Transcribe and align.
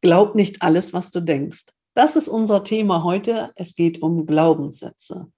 Glaub 0.00 0.34
nicht 0.34 0.62
alles, 0.62 0.92
was 0.92 1.10
du 1.10 1.20
denkst. 1.20 1.66
Das 1.94 2.16
ist 2.16 2.28
unser 2.28 2.64
Thema 2.64 3.04
heute. 3.04 3.50
Es 3.56 3.74
geht 3.74 4.00
um 4.02 4.26
Glaubenssätze. 4.26 5.30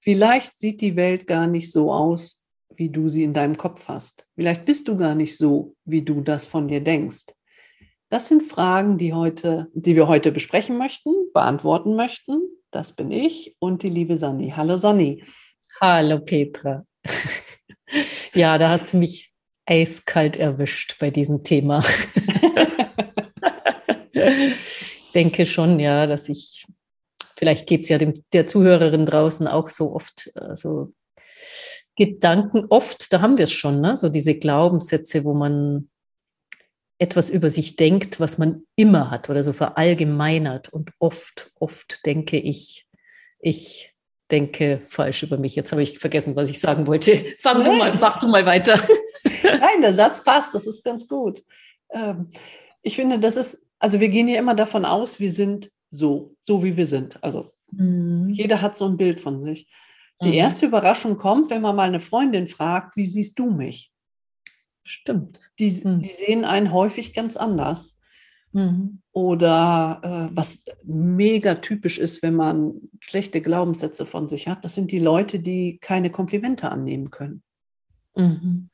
Vielleicht 0.00 0.58
sieht 0.58 0.80
die 0.80 0.96
Welt 0.96 1.26
gar 1.26 1.46
nicht 1.46 1.70
so 1.70 1.92
aus, 1.92 2.44
wie 2.74 2.90
du 2.90 3.08
sie 3.08 3.22
in 3.22 3.34
deinem 3.34 3.56
Kopf 3.56 3.86
hast. 3.88 4.26
Vielleicht 4.34 4.64
bist 4.64 4.88
du 4.88 4.96
gar 4.96 5.14
nicht 5.14 5.36
so, 5.36 5.76
wie 5.84 6.02
du 6.02 6.20
das 6.20 6.46
von 6.46 6.66
dir 6.68 6.80
denkst. 6.80 7.26
Das 8.10 8.28
sind 8.28 8.42
Fragen, 8.42 8.98
die, 8.98 9.14
heute, 9.14 9.68
die 9.72 9.96
wir 9.96 10.08
heute 10.08 10.32
besprechen 10.32 10.76
möchten, 10.76 11.14
beantworten 11.32 11.96
möchten. 11.96 12.42
Das 12.70 12.92
bin 12.92 13.10
ich 13.10 13.56
und 13.58 13.82
die 13.82 13.90
liebe 13.90 14.16
Sani. 14.16 14.52
Hallo 14.54 14.76
Sani. 14.76 15.24
Hallo 15.80 16.20
Petra. 16.20 16.84
ja, 18.34 18.58
da 18.58 18.70
hast 18.70 18.92
du 18.92 18.98
mich 18.98 19.31
eiskalt 19.66 20.36
erwischt 20.36 20.96
bei 20.98 21.10
diesem 21.10 21.44
Thema. 21.44 21.84
ich 24.12 25.12
denke 25.14 25.46
schon, 25.46 25.80
ja, 25.80 26.06
dass 26.06 26.28
ich, 26.28 26.66
vielleicht 27.36 27.66
geht 27.66 27.82
es 27.82 27.88
ja 27.88 27.98
dem, 27.98 28.24
der 28.32 28.46
Zuhörerin 28.46 29.06
draußen 29.06 29.46
auch 29.46 29.68
so 29.68 29.94
oft, 29.94 30.30
also 30.34 30.92
Gedanken, 31.96 32.66
oft, 32.70 33.12
da 33.12 33.20
haben 33.20 33.36
wir 33.36 33.44
es 33.44 33.52
schon, 33.52 33.80
ne? 33.80 33.96
so 33.96 34.08
diese 34.08 34.34
Glaubenssätze, 34.34 35.24
wo 35.24 35.34
man 35.34 35.90
etwas 36.98 37.30
über 37.30 37.50
sich 37.50 37.76
denkt, 37.76 38.20
was 38.20 38.38
man 38.38 38.62
immer 38.76 39.10
hat 39.10 39.28
oder 39.28 39.42
so 39.42 39.52
verallgemeinert. 39.52 40.68
Und 40.68 40.92
oft, 41.00 41.50
oft 41.58 42.06
denke 42.06 42.38
ich, 42.38 42.86
ich 43.40 43.92
denke 44.30 44.80
falsch 44.84 45.24
über 45.24 45.36
mich. 45.36 45.56
Jetzt 45.56 45.72
habe 45.72 45.82
ich 45.82 45.98
vergessen, 45.98 46.36
was 46.36 46.48
ich 46.48 46.60
sagen 46.60 46.86
wollte. 46.86 47.34
Fang 47.40 47.64
du 47.64 47.72
mal, 47.72 47.98
mach 48.00 48.20
du 48.20 48.28
mal 48.28 48.46
weiter. 48.46 48.80
Nein, 49.42 49.80
der 49.80 49.94
Satz 49.94 50.22
passt, 50.22 50.54
das 50.54 50.66
ist 50.66 50.84
ganz 50.84 51.06
gut. 51.06 51.42
Ähm, 51.90 52.30
ich 52.82 52.96
finde, 52.96 53.18
das 53.18 53.36
ist, 53.36 53.58
also 53.78 54.00
wir 54.00 54.08
gehen 54.08 54.28
ja 54.28 54.38
immer 54.38 54.54
davon 54.54 54.84
aus, 54.84 55.20
wir 55.20 55.30
sind 55.30 55.70
so, 55.90 56.34
so 56.42 56.62
wie 56.64 56.76
wir 56.76 56.86
sind. 56.86 57.22
Also 57.22 57.52
mhm. 57.70 58.30
jeder 58.30 58.60
hat 58.60 58.76
so 58.76 58.86
ein 58.86 58.96
Bild 58.96 59.20
von 59.20 59.40
sich. 59.40 59.68
Die 60.22 60.28
mhm. 60.28 60.34
erste 60.34 60.66
Überraschung 60.66 61.16
kommt, 61.16 61.50
wenn 61.50 61.62
man 61.62 61.76
mal 61.76 61.88
eine 61.88 62.00
Freundin 62.00 62.46
fragt, 62.46 62.96
wie 62.96 63.06
siehst 63.06 63.38
du 63.38 63.50
mich? 63.50 63.92
Stimmt. 64.84 65.40
Die, 65.58 65.70
mhm. 65.70 66.00
die 66.00 66.12
sehen 66.12 66.44
einen 66.44 66.72
häufig 66.72 67.14
ganz 67.14 67.36
anders. 67.36 67.98
Mhm. 68.52 69.00
Oder 69.12 70.00
äh, 70.02 70.36
was 70.36 70.64
mega 70.84 71.56
typisch 71.56 71.98
ist, 71.98 72.22
wenn 72.22 72.34
man 72.34 72.74
schlechte 73.00 73.40
Glaubenssätze 73.40 74.06
von 74.06 74.28
sich 74.28 74.48
hat, 74.48 74.64
das 74.64 74.74
sind 74.74 74.92
die 74.92 74.98
Leute, 74.98 75.38
die 75.38 75.78
keine 75.78 76.10
Komplimente 76.10 76.70
annehmen 76.70 77.10
können. 77.10 77.42
Mhm. 78.14 78.70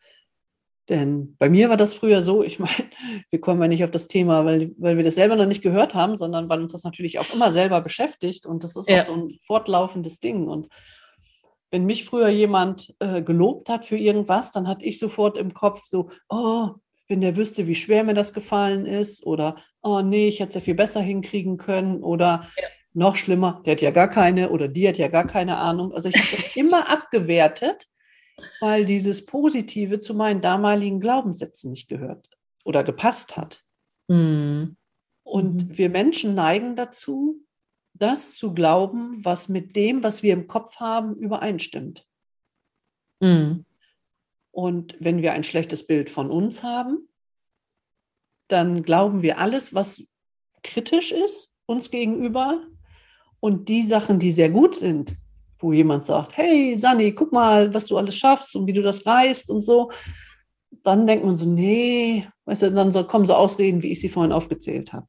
Denn 0.88 1.36
bei 1.38 1.50
mir 1.50 1.68
war 1.68 1.76
das 1.76 1.94
früher 1.94 2.22
so, 2.22 2.42
ich 2.42 2.58
meine, 2.58 2.72
wir 3.30 3.40
kommen 3.40 3.60
ja 3.60 3.68
nicht 3.68 3.84
auf 3.84 3.90
das 3.90 4.08
Thema, 4.08 4.44
weil, 4.44 4.72
weil 4.78 4.96
wir 4.96 5.04
das 5.04 5.16
selber 5.16 5.36
noch 5.36 5.46
nicht 5.46 5.62
gehört 5.62 5.94
haben, 5.94 6.16
sondern 6.16 6.48
weil 6.48 6.60
uns 6.60 6.72
das 6.72 6.84
natürlich 6.84 7.18
auch 7.18 7.32
immer 7.34 7.50
selber 7.50 7.80
beschäftigt 7.80 8.46
und 8.46 8.64
das 8.64 8.76
ist 8.76 8.88
ja. 8.88 8.98
auch 8.98 9.02
so 9.02 9.14
ein 9.14 9.38
fortlaufendes 9.46 10.20
Ding. 10.20 10.48
Und 10.48 10.68
wenn 11.70 11.84
mich 11.84 12.04
früher 12.04 12.28
jemand 12.28 12.94
äh, 13.00 13.22
gelobt 13.22 13.68
hat 13.68 13.84
für 13.84 13.98
irgendwas, 13.98 14.50
dann 14.50 14.66
hatte 14.66 14.86
ich 14.86 14.98
sofort 14.98 15.36
im 15.36 15.52
Kopf 15.52 15.84
so, 15.84 16.10
oh, 16.30 16.70
wenn 17.08 17.20
der 17.20 17.36
wüsste, 17.36 17.66
wie 17.66 17.74
schwer 17.74 18.04
mir 18.04 18.14
das 18.14 18.32
gefallen 18.32 18.86
ist, 18.86 19.24
oder 19.24 19.56
oh 19.82 20.00
nee, 20.00 20.28
ich 20.28 20.40
hätte 20.40 20.50
es 20.50 20.54
ja 20.56 20.60
viel 20.60 20.74
besser 20.74 21.00
hinkriegen 21.00 21.58
können, 21.58 22.02
oder 22.02 22.48
ja. 22.56 22.64
noch 22.94 23.16
schlimmer, 23.16 23.62
der 23.66 23.72
hat 23.72 23.82
ja 23.82 23.90
gar 23.90 24.08
keine, 24.08 24.50
oder 24.50 24.68
die 24.68 24.88
hat 24.88 24.98
ja 24.98 25.08
gar 25.08 25.26
keine 25.26 25.56
Ahnung. 25.56 25.92
Also 25.92 26.08
ich 26.08 26.16
habe 26.16 26.28
das 26.30 26.56
immer 26.56 26.90
abgewertet, 26.90 27.88
weil 28.60 28.84
dieses 28.84 29.26
Positive 29.26 30.00
zu 30.00 30.14
meinen 30.14 30.40
damaligen 30.40 31.00
Glaubenssätzen 31.00 31.70
nicht 31.70 31.88
gehört 31.88 32.28
oder 32.64 32.84
gepasst 32.84 33.36
hat. 33.36 33.64
Mhm. 34.08 34.76
Und 35.22 35.76
wir 35.76 35.90
Menschen 35.90 36.34
neigen 36.34 36.76
dazu, 36.76 37.44
das 37.94 38.36
zu 38.36 38.54
glauben, 38.54 39.24
was 39.24 39.48
mit 39.48 39.76
dem, 39.76 40.02
was 40.02 40.22
wir 40.22 40.32
im 40.32 40.46
Kopf 40.46 40.76
haben, 40.76 41.16
übereinstimmt. 41.16 42.06
Mhm. 43.20 43.64
Und 44.50 44.96
wenn 45.00 45.22
wir 45.22 45.32
ein 45.32 45.44
schlechtes 45.44 45.86
Bild 45.86 46.10
von 46.10 46.30
uns 46.30 46.62
haben, 46.62 47.08
dann 48.48 48.82
glauben 48.82 49.22
wir 49.22 49.38
alles, 49.38 49.74
was 49.74 50.02
kritisch 50.62 51.12
ist, 51.12 51.52
uns 51.66 51.90
gegenüber. 51.90 52.66
Und 53.40 53.68
die 53.68 53.82
Sachen, 53.82 54.18
die 54.18 54.32
sehr 54.32 54.50
gut 54.50 54.74
sind, 54.74 55.16
wo 55.58 55.72
jemand 55.72 56.04
sagt, 56.04 56.36
hey 56.36 56.76
Sani, 56.76 57.12
guck 57.12 57.32
mal, 57.32 57.72
was 57.74 57.86
du 57.86 57.96
alles 57.96 58.16
schaffst 58.16 58.54
und 58.56 58.66
wie 58.66 58.72
du 58.72 58.82
das 58.82 59.06
reißt 59.06 59.50
und 59.50 59.62
so, 59.62 59.90
dann 60.82 61.06
denkt 61.06 61.24
man 61.24 61.36
so, 61.36 61.46
nee, 61.46 62.26
weißt 62.44 62.62
du, 62.62 62.72
dann 62.72 63.06
kommen 63.06 63.26
so 63.26 63.34
Ausreden, 63.34 63.82
wie 63.82 63.92
ich 63.92 64.00
sie 64.00 64.08
vorhin 64.08 64.32
aufgezählt 64.32 64.92
habe. 64.92 65.06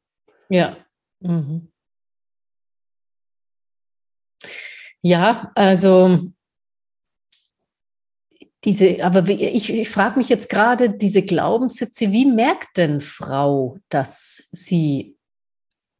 Ja. 0.50 0.78
Mhm. 1.20 1.72
Ja, 5.02 5.52
also 5.56 6.20
diese, 8.66 9.04
aber 9.04 9.28
ich, 9.30 9.72
ich 9.72 9.90
frage 9.90 10.18
mich 10.20 10.28
jetzt 10.28 10.50
gerade, 10.50 10.90
diese 10.90 11.24
Glaubenssätze, 11.24 12.12
wie 12.12 12.26
merkt 12.26 12.76
denn 12.76 13.00
Frau, 13.00 13.78
dass 13.88 14.50
sie 14.52 15.18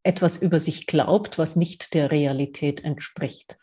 etwas 0.04 0.42
über 0.42 0.60
sich 0.60 0.86
glaubt, 0.86 1.38
was 1.38 1.56
nicht 1.56 1.94
der 1.94 2.12
Realität 2.12 2.84
entspricht? 2.84 3.58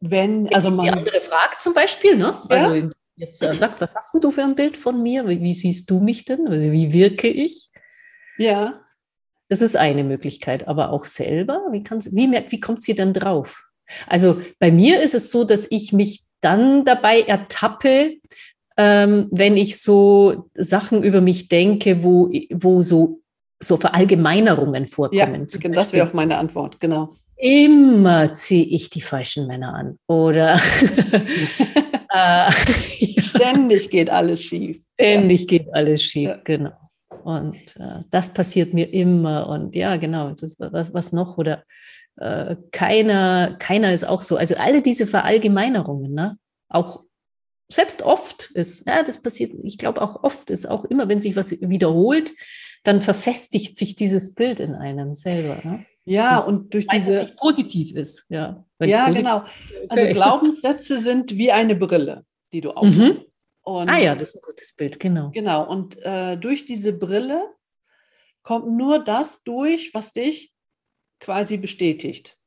Wenn, 0.00 0.52
also 0.54 0.70
man. 0.70 0.84
Die 0.84 0.92
andere 0.92 1.20
fragt 1.20 1.62
zum 1.62 1.74
Beispiel, 1.74 2.16
ne? 2.16 2.42
Ja? 2.50 2.68
Also 2.68 2.90
jetzt 3.16 3.42
äh, 3.42 3.54
sagt, 3.54 3.80
was 3.80 3.94
hast 3.94 4.14
du 4.14 4.30
für 4.30 4.42
ein 4.42 4.54
Bild 4.54 4.76
von 4.76 5.02
mir? 5.02 5.28
Wie, 5.28 5.40
wie 5.40 5.54
siehst 5.54 5.90
du 5.90 6.00
mich 6.00 6.24
denn? 6.24 6.46
Also 6.48 6.70
wie 6.72 6.92
wirke 6.92 7.28
ich? 7.28 7.70
Ja. 8.38 8.80
Das 9.48 9.62
ist 9.62 9.76
eine 9.76 10.04
Möglichkeit, 10.04 10.66
aber 10.68 10.90
auch 10.90 11.04
selber, 11.04 11.62
wie, 11.70 11.84
wie, 11.84 12.44
wie 12.50 12.60
kommt 12.60 12.82
sie 12.82 12.94
denn 12.94 13.12
drauf? 13.12 13.64
Also 14.06 14.42
bei 14.58 14.72
mir 14.72 15.00
ist 15.00 15.14
es 15.14 15.30
so, 15.30 15.44
dass 15.44 15.66
ich 15.70 15.92
mich 15.92 16.24
dann 16.40 16.84
dabei 16.84 17.22
ertappe, 17.22 18.16
ähm, 18.76 19.28
wenn 19.30 19.56
ich 19.56 19.80
so 19.80 20.50
Sachen 20.54 21.02
über 21.02 21.20
mich 21.20 21.48
denke, 21.48 22.02
wo, 22.02 22.30
wo 22.52 22.82
so, 22.82 23.20
so 23.60 23.76
Verallgemeinerungen 23.76 24.86
vorkommen. 24.86 25.46
Ja, 25.48 25.68
das 25.70 25.92
wäre 25.92 26.08
auch 26.08 26.12
meine 26.12 26.36
Antwort, 26.36 26.80
genau. 26.80 27.14
Immer 27.36 28.34
ziehe 28.34 28.64
ich 28.64 28.90
die 28.90 29.00
falschen 29.00 29.46
Männer 29.46 29.74
an. 29.74 29.98
Oder 30.06 30.54
äh, 32.10 32.50
ständig 33.20 33.90
geht 33.90 34.10
alles 34.10 34.42
schief. 34.42 34.82
Ständig 34.94 35.46
geht 35.46 35.72
alles 35.74 36.02
schief, 36.02 36.30
ja. 36.30 36.40
genau. 36.44 36.72
Und 37.24 37.76
äh, 37.78 38.02
das 38.10 38.32
passiert 38.32 38.72
mir 38.72 38.92
immer. 38.92 39.48
Und 39.48 39.74
ja, 39.74 39.96
genau, 39.96 40.32
was, 40.58 40.94
was 40.94 41.12
noch? 41.12 41.36
Oder 41.38 41.64
äh, 42.16 42.56
keiner, 42.72 43.56
keiner 43.58 43.92
ist 43.92 44.08
auch 44.08 44.22
so. 44.22 44.36
Also 44.36 44.56
alle 44.56 44.80
diese 44.80 45.06
Verallgemeinerungen, 45.06 46.12
ne? 46.14 46.38
auch 46.68 47.02
selbst 47.68 48.02
oft 48.02 48.50
ist, 48.52 48.86
ja, 48.86 49.02
das 49.02 49.20
passiert, 49.20 49.52
ich 49.64 49.78
glaube 49.78 50.00
auch 50.00 50.22
oft 50.22 50.50
ist, 50.50 50.66
auch 50.66 50.84
immer, 50.84 51.08
wenn 51.08 51.20
sich 51.20 51.36
was 51.36 51.50
wiederholt, 51.60 52.32
dann 52.84 53.02
verfestigt 53.02 53.76
sich 53.76 53.96
dieses 53.96 54.34
Bild 54.34 54.60
in 54.60 54.74
einem 54.74 55.14
selber. 55.14 55.60
Ne? 55.64 55.84
Ja, 56.06 56.38
und 56.38 56.72
durch 56.72 56.86
Weiß, 56.86 57.04
diese. 57.04 57.20
Nicht 57.20 57.36
positiv 57.36 57.94
ist, 57.94 58.26
ja. 58.28 58.64
Ja, 58.80 59.10
genau. 59.10 59.44
Also 59.88 60.06
Glaubenssätze 60.06 60.98
sind 60.98 61.36
wie 61.36 61.50
eine 61.50 61.74
Brille, 61.74 62.24
die 62.52 62.60
du 62.60 62.70
aufhast. 62.70 62.96
Mhm. 62.96 63.20
Und, 63.62 63.88
ah 63.88 63.98
ja, 63.98 64.14
das 64.14 64.30
ist 64.30 64.36
ein 64.36 64.46
gutes 64.46 64.72
Bild, 64.74 65.00
genau. 65.00 65.30
Genau, 65.32 65.68
und 65.68 65.98
äh, 66.02 66.36
durch 66.36 66.64
diese 66.64 66.92
Brille 66.92 67.52
kommt 68.44 68.68
nur 68.68 69.00
das 69.00 69.42
durch, 69.42 69.92
was 69.92 70.12
dich 70.12 70.52
quasi 71.18 71.56
bestätigt. 71.56 72.38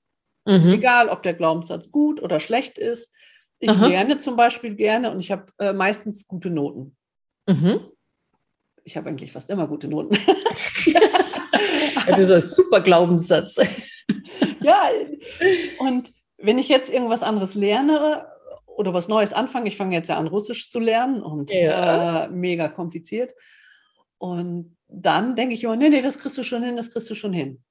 Mhm. 0.46 0.70
Egal, 0.70 1.10
ob 1.10 1.22
der 1.24 1.34
Glaubenssatz 1.34 1.92
gut 1.92 2.22
oder 2.22 2.40
schlecht 2.40 2.78
ist. 2.78 3.12
Ich 3.60 3.70
Aha. 3.70 3.88
lerne 3.88 4.20
zum 4.20 4.38
Beispiel 4.38 4.76
gerne 4.76 5.12
und 5.12 5.20
ich 5.20 5.32
habe 5.32 5.52
äh, 5.60 5.74
meistens 5.74 6.26
gute 6.26 6.50
Noten. 6.50 6.96
Mhm. 7.48 7.82
Ich 8.86 8.96
habe 8.96 9.10
eigentlich 9.10 9.34
fast 9.34 9.50
immer 9.50 9.68
gute 9.68 9.90
Noten. 9.90 10.18
das 12.12 12.20
ist 12.20 12.32
ein 12.32 12.42
super 12.42 12.82
Glaubenssatz. 12.82 13.58
ja, 14.62 14.82
und 15.80 16.12
wenn 16.38 16.58
ich 16.58 16.70
jetzt 16.70 16.92
irgendwas 16.92 17.24
anderes 17.24 17.56
lerne 17.56 18.26
oder 18.80 18.94
was 18.94 19.10
Neues 19.10 19.34
anfange. 19.34 19.68
Ich 19.68 19.76
fange 19.76 19.94
jetzt 19.94 20.08
ja 20.08 20.18
an, 20.18 20.28
Russisch 20.28 20.70
zu 20.70 20.80
lernen 20.80 21.22
und 21.22 21.52
ja. 21.52 22.24
äh, 22.24 22.30
mega 22.30 22.70
kompliziert. 22.70 23.34
Und 24.18 24.78
dann 24.88 25.36
denke 25.36 25.54
ich, 25.54 25.68
oh, 25.68 25.76
nee, 25.76 25.90
nee, 25.90 26.02
das 26.02 26.18
kriegst 26.18 26.38
du 26.38 26.44
schon 26.44 26.64
hin, 26.64 26.78
das 26.78 26.92
kriegst 26.92 27.10
du 27.10 27.14
schon 27.14 27.34
hin. 27.34 27.62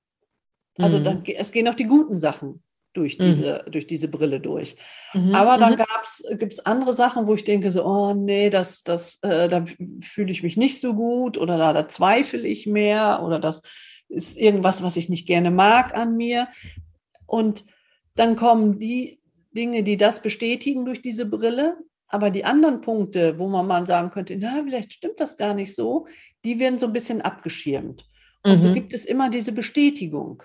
Also 0.76 0.98
mhm. 0.98 1.04
dann, 1.04 1.24
es 1.24 1.50
gehen 1.50 1.66
auch 1.66 1.74
die 1.74 1.86
guten 1.86 2.18
Sachen 2.18 2.62
durch 2.92 3.18
mhm. 3.18 3.22
diese, 3.22 3.64
mhm. 3.64 3.70
durch 3.72 3.86
diese 3.86 4.08
Brille 4.08 4.38
durch. 4.38 4.76
Mhm. 5.14 5.34
Aber 5.34 5.56
dann 5.56 5.78
mhm. 5.78 6.38
gibt 6.38 6.52
es 6.52 6.66
andere 6.66 6.92
Sachen, 6.92 7.26
wo 7.26 7.34
ich 7.34 7.44
denke, 7.44 7.72
so, 7.72 7.86
oh 7.86 8.12
nee, 8.12 8.50
das, 8.50 8.82
das, 8.82 9.18
äh, 9.22 9.48
da 9.48 9.64
fühle 10.02 10.30
ich 10.30 10.42
mich 10.42 10.58
nicht 10.58 10.78
so 10.78 10.92
gut 10.92 11.38
oder 11.38 11.56
da, 11.56 11.72
da 11.72 11.88
zweifle 11.88 12.46
ich 12.46 12.66
mehr 12.66 13.22
oder 13.24 13.38
das 13.38 13.62
ist 14.08 14.38
irgendwas, 14.38 14.82
was 14.82 14.96
ich 14.96 15.08
nicht 15.08 15.26
gerne 15.26 15.50
mag 15.50 15.94
an 15.96 16.16
mir. 16.16 16.48
Und 17.26 17.64
dann 18.14 18.36
kommen 18.36 18.78
die 18.78 19.20
Dinge, 19.52 19.82
die 19.82 19.96
das 19.96 20.20
bestätigen 20.22 20.84
durch 20.84 21.02
diese 21.02 21.26
Brille. 21.26 21.76
Aber 22.08 22.30
die 22.30 22.44
anderen 22.44 22.80
Punkte, 22.80 23.38
wo 23.38 23.48
man 23.48 23.66
mal 23.66 23.86
sagen 23.86 24.10
könnte, 24.10 24.36
na, 24.36 24.62
vielleicht 24.64 24.94
stimmt 24.94 25.20
das 25.20 25.36
gar 25.36 25.52
nicht 25.52 25.74
so, 25.74 26.06
die 26.44 26.58
werden 26.58 26.78
so 26.78 26.86
ein 26.86 26.92
bisschen 26.94 27.20
abgeschirmt. 27.20 28.08
Und 28.44 28.58
mhm. 28.58 28.62
so 28.62 28.72
gibt 28.72 28.94
es 28.94 29.04
immer 29.04 29.28
diese 29.28 29.52
Bestätigung. 29.52 30.42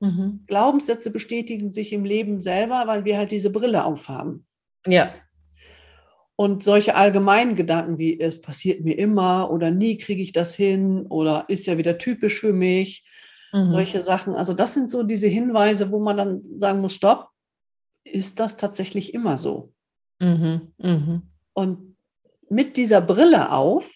Mhm. 0.00 0.44
Glaubenssätze 0.46 1.10
bestätigen 1.10 1.70
sich 1.70 1.92
im 1.92 2.04
Leben 2.04 2.40
selber, 2.40 2.86
weil 2.86 3.04
wir 3.04 3.16
halt 3.16 3.32
diese 3.32 3.50
Brille 3.50 3.84
aufhaben. 3.84 4.46
Ja. 4.86 5.14
Und 6.40 6.62
solche 6.62 6.94
allgemeinen 6.94 7.56
Gedanken 7.56 7.98
wie 7.98 8.20
es 8.20 8.40
passiert 8.40 8.84
mir 8.84 8.96
immer 8.96 9.50
oder 9.50 9.72
nie 9.72 9.98
kriege 9.98 10.22
ich 10.22 10.30
das 10.30 10.54
hin 10.54 11.04
oder 11.08 11.46
ist 11.48 11.66
ja 11.66 11.78
wieder 11.78 11.98
typisch 11.98 12.38
für 12.38 12.52
mich, 12.52 13.04
mhm. 13.52 13.66
solche 13.66 14.02
Sachen. 14.02 14.36
Also 14.36 14.54
das 14.54 14.72
sind 14.72 14.88
so 14.88 15.02
diese 15.02 15.26
Hinweise, 15.26 15.90
wo 15.90 15.98
man 15.98 16.16
dann 16.16 16.42
sagen 16.60 16.80
muss, 16.80 16.94
stopp, 16.94 17.30
ist 18.04 18.38
das 18.38 18.56
tatsächlich 18.56 19.14
immer 19.14 19.36
so? 19.36 19.72
Mhm. 20.20 20.72
Mhm. 20.78 21.22
Und 21.54 21.96
mit 22.48 22.76
dieser 22.76 23.00
Brille 23.00 23.50
auf 23.50 23.90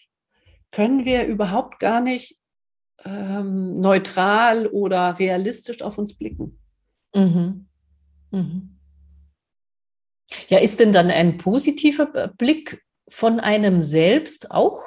können 0.71 1.05
wir 1.05 1.25
überhaupt 1.25 1.79
gar 1.79 2.01
nicht 2.01 2.37
ähm, 3.05 3.79
neutral 3.79 4.67
oder 4.67 5.17
realistisch 5.17 5.81
auf 5.81 5.97
uns 5.97 6.13
blicken. 6.13 6.59
Mhm. 7.15 7.67
Mhm. 8.31 8.72
Ja, 10.49 10.59
ist 10.59 10.79
denn 10.79 10.93
dann 10.93 11.09
ein 11.09 11.37
positiver 11.37 12.05
Blick 12.37 12.83
von 13.09 13.39
einem 13.39 13.81
selbst 13.81 14.51
auch 14.51 14.81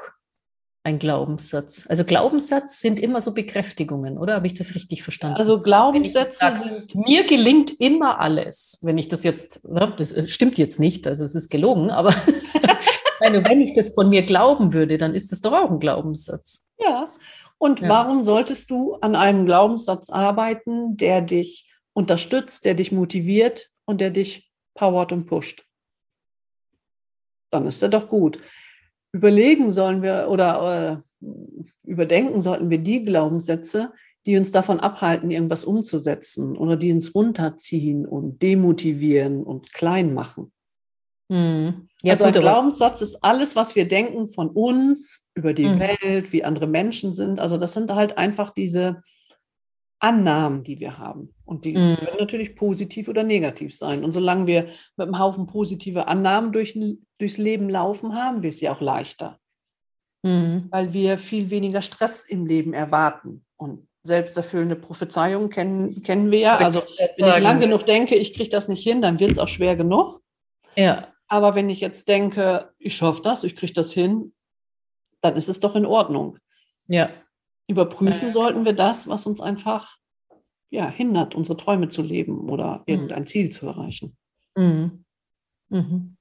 ein 0.87 0.99
Glaubenssatz? 1.01 1.87
Also 1.89 2.05
Glaubenssatz 2.05 2.81
sind 2.81 3.01
immer 3.01 3.21
so 3.21 3.35
Bekräftigungen, 3.35 4.19
oder 4.19 4.35
habe 4.35 4.47
ich 4.47 4.55
das 4.55 4.75
richtig 4.75 5.03
verstanden? 5.03 5.37
Also 5.37 5.61
Glaubenssätze 5.61 6.39
sag, 6.39 6.63
sind. 6.63 6.95
Mir 6.95 7.25
gelingt 7.25 7.73
immer 7.81 8.21
alles. 8.21 8.79
Wenn 8.83 8.97
ich 8.97 9.09
das 9.09 9.25
jetzt, 9.25 9.65
ne, 9.69 9.93
das 9.99 10.13
äh, 10.13 10.29
stimmt 10.29 10.59
jetzt 10.59 10.79
nicht, 10.79 11.07
also 11.07 11.25
es 11.25 11.35
ist 11.35 11.51
gelogen, 11.51 11.91
aber 11.91 12.11
wenn 13.21 13.61
ich 13.61 13.75
das 13.75 13.95
von 13.95 14.09
mir 14.09 14.23
glauben 14.23 14.73
würde, 14.73 14.97
dann 14.97 15.15
ist 15.15 15.33
das 15.33 15.41
doch 15.41 15.53
auch 15.53 15.71
ein 15.71 15.81
Glaubenssatz. 15.81 16.69
Ja, 16.79 17.13
und 17.59 17.81
ja. 17.81 17.89
warum 17.89 18.23
solltest 18.25 18.71
du 18.71 18.95
an 19.01 19.17
einem 19.17 19.45
Glaubenssatz 19.47 20.09
arbeiten, 20.09 20.97
der 20.97 21.21
dich 21.21 21.69
unterstützt, 21.95 22.65
der 22.65 22.75
dich 22.75 22.93
motiviert 22.93 23.71
und 23.87 24.01
der 24.01 24.11
dich 24.11 24.46
powert 24.77 25.11
und 25.11 25.27
pusht? 25.27 25.67
Dann 27.51 27.67
ist 27.67 27.83
er 27.83 27.89
doch 27.89 28.09
gut. 28.09 28.41
Überlegen 29.13 29.71
sollen 29.71 30.03
wir 30.03 30.29
oder 30.31 31.03
äh, 31.23 31.27
überdenken 31.85 32.41
sollten 32.41 32.71
wir 32.71 32.79
die 32.79 33.05
Glaubenssätze, 33.05 33.93
die 34.27 34.37
uns 34.37 34.51
davon 34.51 34.81
abhalten, 34.81 35.31
irgendwas 35.31 35.65
umzusetzen 35.65 36.57
oder 36.57 36.77
die 36.77 36.93
uns 36.93 37.15
runterziehen 37.15 38.07
und 38.07 38.43
demotivieren 38.43 39.43
und 39.43 39.73
klein 39.73 40.13
machen. 40.15 40.53
Hm. 41.31 41.89
Ja, 42.03 42.13
also 42.13 42.25
gut, 42.25 42.37
ein 42.37 42.43
Glaubenssatz 42.43 43.01
ist 43.01 43.25
alles, 43.25 43.57
was 43.57 43.75
wir 43.75 43.89
denken 43.89 44.29
von 44.29 44.49
uns, 44.51 45.25
über 45.35 45.55
die 45.55 45.67
mhm. 45.67 45.81
Welt, 45.81 46.33
wie 46.33 46.45
andere 46.45 46.67
Menschen 46.67 47.15
sind. 47.15 47.41
Also 47.41 47.57
das 47.57 47.73
sind 47.73 47.93
halt 47.93 48.17
einfach 48.19 48.51
diese 48.51 49.03
Annahmen, 49.99 50.63
die 50.63 50.79
wir 50.81 50.99
haben. 50.99 51.35
Und 51.45 51.65
die 51.65 51.73
mhm. 51.73 51.97
können 51.97 52.19
natürlich 52.19 52.57
positiv 52.57 53.09
oder 53.09 53.23
negativ 53.23 53.77
sein. 53.77 54.05
Und 54.05 54.13
solange 54.13 54.47
wir 54.47 54.67
mit 54.97 55.07
einem 55.07 55.19
Haufen 55.19 55.47
positive 55.47 56.09
Annahmen 56.09 56.53
durch, 56.53 56.79
durchs 57.19 57.39
Leben 57.39 57.69
laufen, 57.69 58.15
haben 58.15 58.43
wir 58.43 58.51
es 58.51 58.61
ja 58.61 58.73
auch 58.73 58.81
leichter. 58.81 59.39
Mhm. 60.23 60.67
Weil 60.71 60.93
wir 60.93 61.19
viel 61.19 61.51
weniger 61.51 61.83
Stress 61.83 62.25
im 62.25 62.47
Leben 62.47 62.75
erwarten. 62.75 63.45
Und 63.57 63.89
selbsterfüllende 64.03 64.77
Prophezeiungen 64.77 65.51
kennen, 65.51 66.03
kennen 66.03 66.31
wir 66.31 66.39
ja. 66.39 66.57
Also 66.59 66.83
wenn 67.17 67.29
ich 67.29 67.43
lang 67.43 67.61
genug 67.61 67.87
denke, 67.87 68.15
ich 68.15 68.35
kriege 68.35 68.51
das 68.51 68.69
nicht 68.69 68.83
hin, 68.83 69.03
dann 69.03 69.19
wird 69.21 69.33
es 69.33 69.39
auch 69.39 69.49
schwer 69.49 69.77
genug. 69.77 70.21
Ja. 70.77 71.09
Aber 71.29 71.55
wenn 71.55 71.69
ich 71.69 71.81
jetzt 71.81 72.09
denke, 72.09 72.73
ich 72.79 72.95
schaffe 72.95 73.21
das, 73.23 73.45
ich 73.45 73.57
kriege 73.57 73.73
das 73.73 73.93
hin, 73.93 74.33
dann 75.21 75.37
ist 75.37 75.49
es 75.49 75.61
doch 75.61 75.75
in 75.75 75.87
Ordnung. 75.87 76.39
Ja. 76.87 77.11
Überprüfen 77.69 78.29
äh. 78.29 78.33
sollten 78.33 78.65
wir 78.65 78.73
das, 78.73 79.09
was 79.09 79.27
uns 79.27 79.41
einfach 79.41 79.99
ja, 80.71 80.89
hindert, 80.89 81.35
unsere 81.35 81.57
Träume 81.57 81.89
zu 81.89 82.03
leben 82.03 82.49
oder 82.49 82.79
mhm. 82.79 82.85
irgendein. 82.87 83.27
Ziel 83.27 83.51
zu 83.51 83.67
erreichen. 83.67 84.17
Mhm. 84.57 85.05
Mhm. 85.69 86.17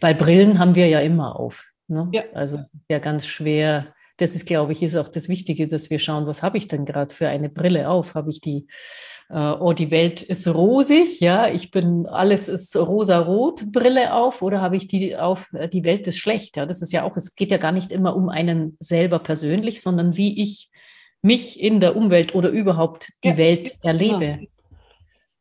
Weil 0.00 0.14
Brillen 0.14 0.58
haben 0.58 0.74
wir 0.74 0.88
ja 0.88 1.00
immer 1.00 1.36
auf. 1.36 1.66
Ne? 1.88 2.08
Ja. 2.12 2.24
Also 2.34 2.58
es 2.58 2.72
ist 2.72 2.82
ja 2.90 2.98
ganz 2.98 3.26
schwer. 3.26 3.94
Das 4.20 4.34
ist, 4.34 4.46
glaube 4.46 4.72
ich, 4.72 4.82
ist 4.82 4.96
auch 4.96 5.08
das 5.08 5.28
Wichtige, 5.28 5.66
dass 5.66 5.90
wir 5.90 5.98
schauen, 5.98 6.26
was 6.26 6.42
habe 6.42 6.58
ich 6.58 6.68
denn 6.68 6.84
gerade 6.84 7.14
für 7.14 7.28
eine 7.28 7.48
Brille 7.48 7.88
auf? 7.88 8.14
Habe 8.14 8.30
ich 8.30 8.40
die 8.40 8.66
äh, 9.30 9.52
oh, 9.52 9.72
die 9.72 9.90
Welt 9.90 10.22
ist 10.22 10.48
rosig, 10.48 11.20
ja, 11.20 11.48
ich 11.48 11.70
bin, 11.70 12.06
alles 12.06 12.48
ist 12.48 12.76
rosa-rot, 12.76 13.72
Brille 13.72 14.12
auf, 14.12 14.42
oder 14.42 14.60
habe 14.60 14.76
ich 14.76 14.88
die 14.88 15.16
auf, 15.16 15.52
äh, 15.52 15.68
die 15.68 15.84
Welt 15.84 16.06
ist 16.08 16.18
schlecht, 16.18 16.56
ja, 16.56 16.66
das 16.66 16.82
ist 16.82 16.92
ja 16.92 17.04
auch, 17.04 17.16
es 17.16 17.36
geht 17.36 17.52
ja 17.52 17.58
gar 17.58 17.70
nicht 17.70 17.92
immer 17.92 18.16
um 18.16 18.28
einen 18.28 18.76
selber 18.80 19.20
persönlich, 19.20 19.82
sondern 19.82 20.16
wie 20.16 20.42
ich 20.42 20.68
mich 21.22 21.60
in 21.60 21.78
der 21.78 21.96
Umwelt 21.96 22.34
oder 22.34 22.50
überhaupt 22.50 23.12
die 23.22 23.28
ja, 23.28 23.36
Welt 23.36 23.78
erlebe. 23.82 24.40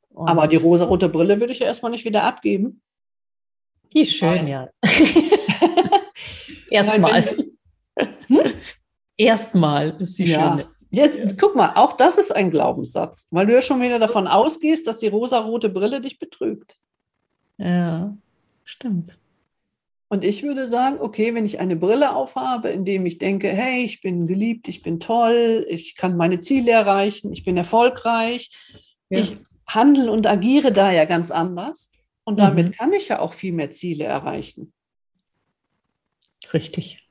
Genau. 0.10 0.28
Aber 0.28 0.48
die 0.48 0.58
rosa-rote 0.58 1.10
Brille 1.10 1.40
würde 1.40 1.54
ich 1.54 1.60
ja 1.60 1.66
erstmal 1.66 1.92
nicht 1.92 2.06
wieder 2.06 2.24
abgeben. 2.24 2.82
Die 3.94 4.02
ist 4.02 4.14
schön, 4.14 4.48
ja. 4.48 4.70
Erstmal. 6.70 7.24
Hm? 8.28 8.54
Erstmal 9.18 9.98
ist 10.00 10.16
sie 10.16 10.26
ja. 10.26 10.58
schön. 10.58 10.68
Jetzt 10.92 11.38
guck 11.38 11.56
mal, 11.56 11.74
auch 11.76 11.94
das 11.94 12.18
ist 12.18 12.36
ein 12.36 12.50
Glaubenssatz, 12.50 13.28
weil 13.32 13.46
du 13.46 13.54
ja 13.54 13.62
schon 13.62 13.82
wieder 13.82 14.00
davon 14.00 14.28
ausgehst, 14.28 14.88
dass 14.88 14.98
die 14.98 15.08
rosarote 15.08 15.70
Brille 15.70 16.02
dich 16.02 16.18
betrügt. 16.18 16.78
Ja, 17.58 18.18
stimmt. 18.64 19.18
Und 20.08 20.24
ich 20.24 20.42
würde 20.42 20.68
sagen, 20.68 20.98
okay, 21.00 21.36
wenn 21.36 21.46
ich 21.46 21.60
eine 21.60 21.76
Brille 21.76 22.16
aufhabe, 22.16 22.70
indem 22.70 23.06
ich 23.06 23.20
denke, 23.20 23.50
hey, 23.50 23.84
ich 23.84 24.02
bin 24.02 24.26
geliebt, 24.26 24.68
ich 24.68 24.82
bin 24.82 25.00
toll, 25.00 25.66
ich 25.70 25.96
kann 25.96 26.18
meine 26.18 26.40
Ziele 26.40 26.72
erreichen, 26.72 27.32
ich 27.32 27.44
bin 27.44 27.56
erfolgreich, 27.56 28.50
ja. 29.10 29.20
ich 29.20 29.38
handle 29.68 30.12
und 30.12 30.26
agiere 30.26 30.72
da 30.72 30.92
ja 30.92 31.06
ganz 31.06 31.30
anders. 31.30 31.92
Und 32.24 32.40
damit 32.40 32.68
mhm. 32.68 32.72
kann 32.72 32.94
ich 32.94 33.10
ja 33.10 33.20
auch 33.20 33.34
viel 33.34 33.54
mehr 33.54 33.70
Ziele 33.70 34.06
erreichen. 34.06 34.74
Richtig. 36.54 37.09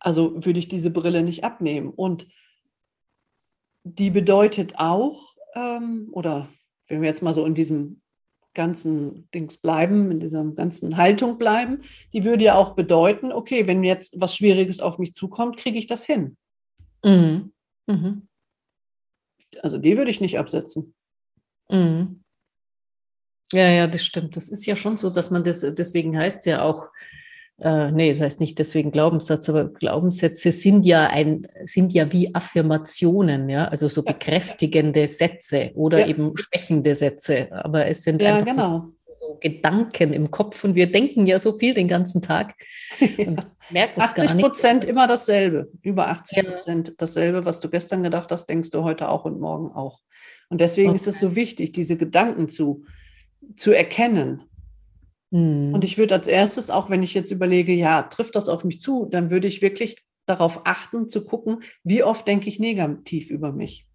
Also 0.00 0.44
würde 0.44 0.58
ich 0.58 0.68
diese 0.68 0.90
Brille 0.90 1.22
nicht 1.22 1.44
abnehmen. 1.44 1.90
Und 1.90 2.26
die 3.84 4.10
bedeutet 4.10 4.74
auch, 4.76 5.34
ähm, 5.54 6.08
oder 6.12 6.48
wenn 6.88 7.02
wir 7.02 7.08
jetzt 7.08 7.22
mal 7.22 7.34
so 7.34 7.44
in 7.46 7.54
diesem 7.54 8.00
ganzen 8.54 9.28
Dings 9.32 9.58
bleiben, 9.58 10.10
in 10.10 10.18
dieser 10.18 10.44
ganzen 10.44 10.96
Haltung 10.96 11.38
bleiben, 11.38 11.82
die 12.12 12.24
würde 12.24 12.44
ja 12.44 12.56
auch 12.56 12.74
bedeuten, 12.74 13.32
okay, 13.32 13.66
wenn 13.66 13.84
jetzt 13.84 14.20
was 14.20 14.34
Schwieriges 14.34 14.80
auf 14.80 14.98
mich 14.98 15.14
zukommt, 15.14 15.56
kriege 15.56 15.78
ich 15.78 15.86
das 15.86 16.04
hin. 16.04 16.36
Mhm. 17.04 17.52
Mhm. 17.86 18.28
Also 19.62 19.78
die 19.78 19.96
würde 19.96 20.10
ich 20.10 20.20
nicht 20.20 20.38
absetzen. 20.38 20.94
Mhm. 21.68 22.22
Ja, 23.52 23.68
ja, 23.68 23.86
das 23.86 24.04
stimmt. 24.04 24.36
Das 24.36 24.48
ist 24.48 24.64
ja 24.66 24.76
schon 24.76 24.96
so, 24.96 25.10
dass 25.10 25.30
man 25.30 25.42
das, 25.42 25.60
deswegen 25.74 26.16
heißt 26.16 26.40
es 26.40 26.44
ja 26.44 26.62
auch, 26.62 26.88
äh, 27.60 27.90
nee, 27.90 28.08
das 28.08 28.20
heißt 28.20 28.40
nicht 28.40 28.58
deswegen 28.58 28.90
Glaubenssatz, 28.90 29.48
aber 29.48 29.68
Glaubenssätze 29.68 30.50
sind 30.50 30.86
ja 30.86 31.06
ein, 31.06 31.46
sind 31.64 31.92
ja 31.92 32.10
wie 32.10 32.34
Affirmationen, 32.34 33.50
ja, 33.50 33.68
also 33.68 33.86
so 33.86 34.02
bekräftigende 34.02 35.06
Sätze 35.06 35.70
oder 35.74 36.00
ja. 36.00 36.06
eben 36.06 36.32
schwächende 36.36 36.94
Sätze. 36.94 37.48
Aber 37.52 37.86
es 37.86 38.02
sind 38.02 38.22
ja, 38.22 38.36
einfach 38.36 38.46
genau. 38.46 38.92
so, 39.06 39.14
so, 39.20 39.38
Gedanken 39.40 40.14
im 40.14 40.30
Kopf 40.30 40.64
und 40.64 40.74
wir 40.74 40.90
denken 40.90 41.26
ja 41.26 41.38
so 41.38 41.52
viel 41.52 41.74
den 41.74 41.86
ganzen 41.86 42.22
Tag 42.22 42.54
und 43.18 43.46
merken 43.68 44.00
es 44.00 44.14
gar 44.14 44.22
nicht. 44.22 44.32
80 44.32 44.42
Prozent 44.42 44.84
immer 44.86 45.06
dasselbe, 45.06 45.70
über 45.82 46.08
80 46.08 46.46
Prozent 46.46 46.88
ja. 46.88 46.94
dasselbe, 46.96 47.44
was 47.44 47.60
du 47.60 47.68
gestern 47.68 48.02
gedacht 48.02 48.32
hast, 48.32 48.46
denkst 48.46 48.70
du 48.70 48.84
heute 48.84 49.10
auch 49.10 49.26
und 49.26 49.38
morgen 49.38 49.70
auch. 49.72 50.00
Und 50.48 50.62
deswegen 50.62 50.90
okay. 50.90 50.96
ist 50.96 51.06
es 51.06 51.20
so 51.20 51.36
wichtig, 51.36 51.72
diese 51.72 51.98
Gedanken 51.98 52.48
zu, 52.48 52.84
zu 53.56 53.72
erkennen 53.72 54.44
Mhm. 55.30 55.72
Und 55.74 55.84
ich 55.84 55.98
würde 55.98 56.14
als 56.14 56.26
erstes, 56.26 56.70
auch 56.70 56.90
wenn 56.90 57.02
ich 57.02 57.14
jetzt 57.14 57.30
überlege, 57.30 57.72
ja, 57.72 58.02
trifft 58.02 58.36
das 58.36 58.48
auf 58.48 58.64
mich 58.64 58.80
zu, 58.80 59.06
dann 59.10 59.30
würde 59.30 59.46
ich 59.46 59.62
wirklich 59.62 59.96
darauf 60.26 60.62
achten, 60.64 61.08
zu 61.08 61.24
gucken, 61.24 61.62
wie 61.82 62.04
oft 62.04 62.26
denke 62.26 62.48
ich 62.48 62.60
negativ 62.60 63.30
über 63.30 63.52
mich 63.52 63.86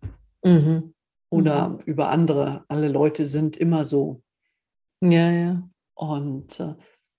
mhm. 0.43 0.93
oder 1.29 1.69
mhm. 1.69 1.79
über 1.85 2.09
andere. 2.09 2.65
Alle 2.67 2.87
Leute 2.87 3.25
sind 3.25 3.57
immer 3.57 3.85
so. 3.85 4.21
Ja, 5.01 5.31
ja. 5.31 5.69
Und 5.93 6.59
äh, 6.59 6.73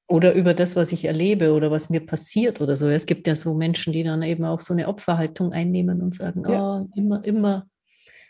oder 0.08 0.34
über 0.34 0.54
das, 0.54 0.76
was 0.76 0.92
ich 0.92 1.04
erlebe 1.04 1.52
oder 1.52 1.70
was 1.70 1.90
mir 1.90 2.04
passiert 2.04 2.60
oder 2.60 2.76
so. 2.76 2.86
Es 2.88 3.06
gibt 3.06 3.26
ja 3.26 3.34
so 3.34 3.54
Menschen, 3.54 3.92
die 3.92 4.04
dann 4.04 4.22
eben 4.22 4.44
auch 4.44 4.60
so 4.60 4.72
eine 4.72 4.86
Opferhaltung 4.86 5.52
einnehmen 5.52 6.00
und 6.00 6.14
sagen, 6.14 6.44
ja. 6.48 6.80
oh, 6.80 6.88
immer, 6.94 7.24
immer, 7.24 7.66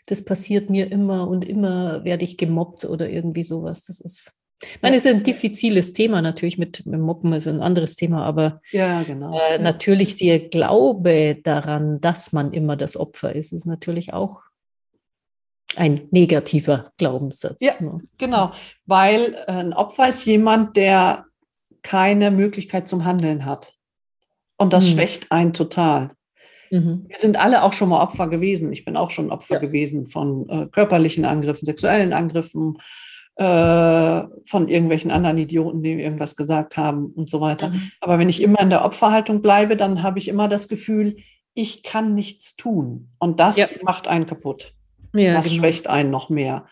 das 0.07 0.25
passiert 0.25 0.69
mir 0.69 0.91
immer 0.91 1.27
und 1.27 1.45
immer 1.45 2.03
werde 2.03 2.23
ich 2.23 2.37
gemobbt 2.37 2.85
oder 2.85 3.09
irgendwie 3.09 3.43
sowas. 3.43 3.83
Das 3.83 3.99
ist 3.99 4.36
ich 4.61 4.81
meine, 4.81 4.97
es 4.97 5.05
ist 5.05 5.13
ein 5.13 5.23
diffiziles 5.23 5.93
Thema 5.93 6.21
natürlich 6.21 6.57
mit, 6.57 6.85
mit 6.85 6.99
Moppen, 6.99 7.31
ist 7.33 7.47
ein 7.47 7.61
anderes 7.61 7.95
Thema, 7.95 8.25
aber 8.25 8.61
ja, 8.71 9.03
genau. 9.03 9.37
äh, 9.37 9.59
natürlich 9.59 10.15
der 10.15 10.39
Glaube 10.39 11.37
daran, 11.43 12.01
dass 12.01 12.33
man 12.33 12.53
immer 12.53 12.75
das 12.75 12.97
Opfer 12.97 13.35
ist, 13.35 13.53
ist 13.53 13.65
natürlich 13.65 14.13
auch 14.13 14.41
ein 15.75 16.07
negativer 16.11 16.91
Glaubenssatz. 16.97 17.61
Ja, 17.61 17.73
genau, 18.17 18.51
weil 18.85 19.35
äh, 19.47 19.51
ein 19.51 19.73
Opfer 19.73 20.09
ist 20.09 20.25
jemand, 20.25 20.75
der 20.75 21.25
keine 21.83 22.31
Möglichkeit 22.31 22.87
zum 22.87 23.05
Handeln 23.05 23.45
hat. 23.45 23.73
Und 24.57 24.73
das 24.73 24.85
mhm. 24.85 24.95
schwächt 24.95 25.31
einen 25.31 25.53
total. 25.53 26.11
Mhm. 26.71 27.05
Wir 27.07 27.17
sind 27.17 27.37
alle 27.37 27.63
auch 27.63 27.73
schon 27.73 27.89
mal 27.89 28.01
Opfer 28.01 28.27
gewesen. 28.27 28.73
Ich 28.73 28.85
bin 28.85 28.97
auch 28.97 29.11
schon 29.11 29.31
Opfer 29.31 29.55
ja. 29.55 29.59
gewesen 29.59 30.07
von 30.07 30.49
äh, 30.49 30.67
körperlichen 30.67 31.25
Angriffen, 31.25 31.65
sexuellen 31.65 32.11
Angriffen, 32.11 32.79
äh, 33.37 34.23
von 34.45 34.67
irgendwelchen 34.67 35.11
anderen 35.11 35.37
Idioten, 35.37 35.83
die 35.83 35.91
irgendwas 35.91 36.35
gesagt 36.35 36.75
haben 36.75 37.07
und 37.15 37.29
so 37.29 37.39
weiter. 37.39 37.69
Mhm. 37.69 37.91
Aber 38.01 38.17
wenn 38.17 38.29
ich 38.29 38.41
immer 38.41 38.59
in 38.59 38.71
der 38.71 38.83
Opferhaltung 38.83 39.41
bleibe, 39.41 39.77
dann 39.77 40.01
habe 40.01 40.17
ich 40.17 40.27
immer 40.27 40.47
das 40.47 40.67
Gefühl, 40.67 41.17
ich 41.53 41.83
kann 41.83 42.15
nichts 42.15 42.55
tun. 42.55 43.09
Und 43.19 43.39
das 43.39 43.57
ja. 43.57 43.67
macht 43.83 44.07
einen 44.07 44.25
kaputt. 44.25 44.73
Ja, 45.13 45.35
das 45.35 45.45
genau. 45.45 45.59
schwächt 45.59 45.87
einen 45.87 46.09
noch 46.09 46.29
mehr. 46.29 46.65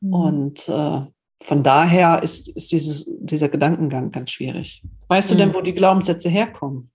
Mhm. 0.00 0.12
Und 0.12 0.68
äh, 0.68 1.00
von 1.42 1.62
daher 1.62 2.22
ist, 2.22 2.48
ist 2.48 2.72
dieses, 2.72 3.10
dieser 3.20 3.48
Gedankengang 3.48 4.10
ganz 4.10 4.30
schwierig. 4.30 4.82
Weißt 5.08 5.30
mhm. 5.30 5.34
du 5.34 5.38
denn, 5.38 5.48
mhm. 5.48 5.54
wo 5.54 5.60
die 5.62 5.74
Glaubenssätze 5.74 6.28
herkommen? 6.28 6.91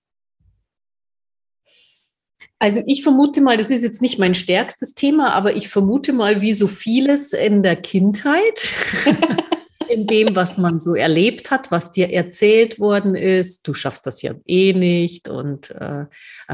Also 2.60 2.82
ich 2.88 3.04
vermute 3.04 3.42
mal, 3.42 3.58
das 3.58 3.70
ist 3.70 3.84
jetzt 3.84 4.02
nicht 4.02 4.18
mein 4.18 4.34
stärkstes 4.34 4.96
Thema, 4.96 5.34
aber 5.34 5.56
ich 5.56 5.70
vermute 5.70 6.12
mal, 6.12 6.42
wie 6.42 6.54
so 6.54 6.68
vieles 6.68 7.34
in 7.34 7.62
der 7.62 7.76
Kindheit, 7.76 8.70
in 9.90 10.08
dem, 10.08 10.36
was 10.36 10.58
man 10.58 10.80
so 10.80 10.96
erlebt 10.96 11.52
hat, 11.52 11.70
was 11.70 11.92
dir 11.92 12.12
erzählt 12.12 12.80
worden 12.80 13.14
ist, 13.14 13.68
du 13.68 13.76
schaffst 13.76 14.08
das 14.08 14.24
ja 14.24 14.34
eh 14.48 14.74
nicht 14.74 15.30
und 15.30 15.70
äh, 15.70 16.06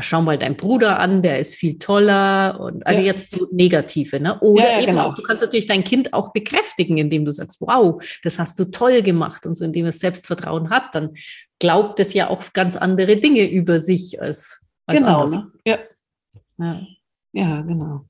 schau 0.02 0.22
mal 0.22 0.38
deinen 0.38 0.58
Bruder 0.58 1.00
an, 1.00 1.22
der 1.22 1.40
ist 1.40 1.56
viel 1.56 1.78
toller 1.78 2.60
und 2.60 2.86
also 2.86 3.00
ja. 3.00 3.08
jetzt 3.08 3.32
so 3.32 3.48
negative, 3.52 4.20
ne? 4.20 4.40
Oder 4.42 4.64
ja, 4.64 4.72
ja, 4.72 4.78
eben 4.80 4.88
genau. 4.88 5.08
auch, 5.08 5.16
du 5.16 5.24
kannst 5.24 5.42
natürlich 5.42 5.68
dein 5.68 5.86
Kind 5.86 6.14
auch 6.14 6.34
bekräftigen, 6.34 6.98
indem 6.98 7.24
du 7.24 7.32
sagst, 7.32 7.62
wow, 7.62 8.04
das 8.24 8.40
hast 8.40 8.60
du 8.60 8.66
toll 8.66 9.02
gemacht 9.02 9.46
und 9.46 9.56
so, 9.56 9.64
indem 9.64 9.86
es 9.86 10.00
Selbstvertrauen 10.00 10.70
hat, 10.70 10.94
dann 10.94 11.16
glaubt 11.60 12.02
es 12.02 12.14
ja 12.14 12.30
auch 12.30 12.44
ganz 12.52 12.76
andere 12.76 13.16
Dinge 13.16 13.50
über 13.50 13.80
sich 13.80 14.22
als 14.22 14.60
als 14.86 15.00
genau, 15.00 15.26
ne? 15.26 15.52
ja. 15.66 15.80
Ja, 16.64 16.82
ja 17.34 17.62
genau. 17.62 18.06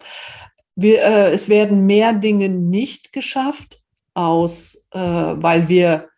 Wir, 0.75 1.03
äh, 1.03 1.31
es 1.31 1.49
werden 1.49 1.85
mehr 1.85 2.13
Dinge 2.13 2.49
nicht 2.49 3.13
geschafft, 3.13 3.83
aus, 4.13 4.85
äh, 4.91 4.99
weil 4.99 5.69
wir, 5.69 6.09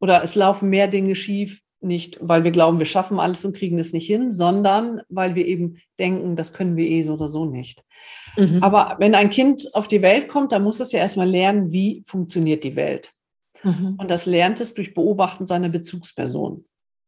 oder 0.00 0.22
es 0.22 0.34
laufen 0.34 0.70
mehr 0.70 0.88
Dinge 0.88 1.14
schief, 1.14 1.60
nicht 1.80 2.18
weil 2.20 2.44
wir 2.44 2.50
glauben, 2.50 2.78
wir 2.78 2.86
schaffen 2.86 3.20
alles 3.20 3.44
und 3.44 3.56
kriegen 3.56 3.78
es 3.78 3.92
nicht 3.92 4.06
hin, 4.06 4.30
sondern 4.30 5.02
weil 5.08 5.34
wir 5.34 5.46
eben 5.46 5.80
denken, 5.98 6.34
das 6.34 6.52
können 6.52 6.76
wir 6.76 6.88
eh 6.88 7.02
so 7.02 7.14
oder 7.14 7.28
so 7.28 7.44
nicht. 7.44 7.84
Mhm. 8.36 8.62
Aber 8.62 8.96
wenn 8.98 9.14
ein 9.14 9.30
Kind 9.30 9.74
auf 9.74 9.86
die 9.86 10.02
Welt 10.02 10.28
kommt, 10.28 10.52
dann 10.52 10.64
muss 10.64 10.80
es 10.80 10.92
ja 10.92 10.98
erstmal 10.98 11.28
lernen, 11.28 11.72
wie 11.72 12.02
funktioniert 12.06 12.64
die 12.64 12.76
Welt. 12.76 13.12
Mhm. 13.62 13.96
Und 13.98 14.10
das 14.10 14.26
lernt 14.26 14.60
es 14.60 14.74
durch 14.74 14.94
Beobachten 14.94 15.46
seiner 15.46 15.68
Bezugsperson. 15.68 16.64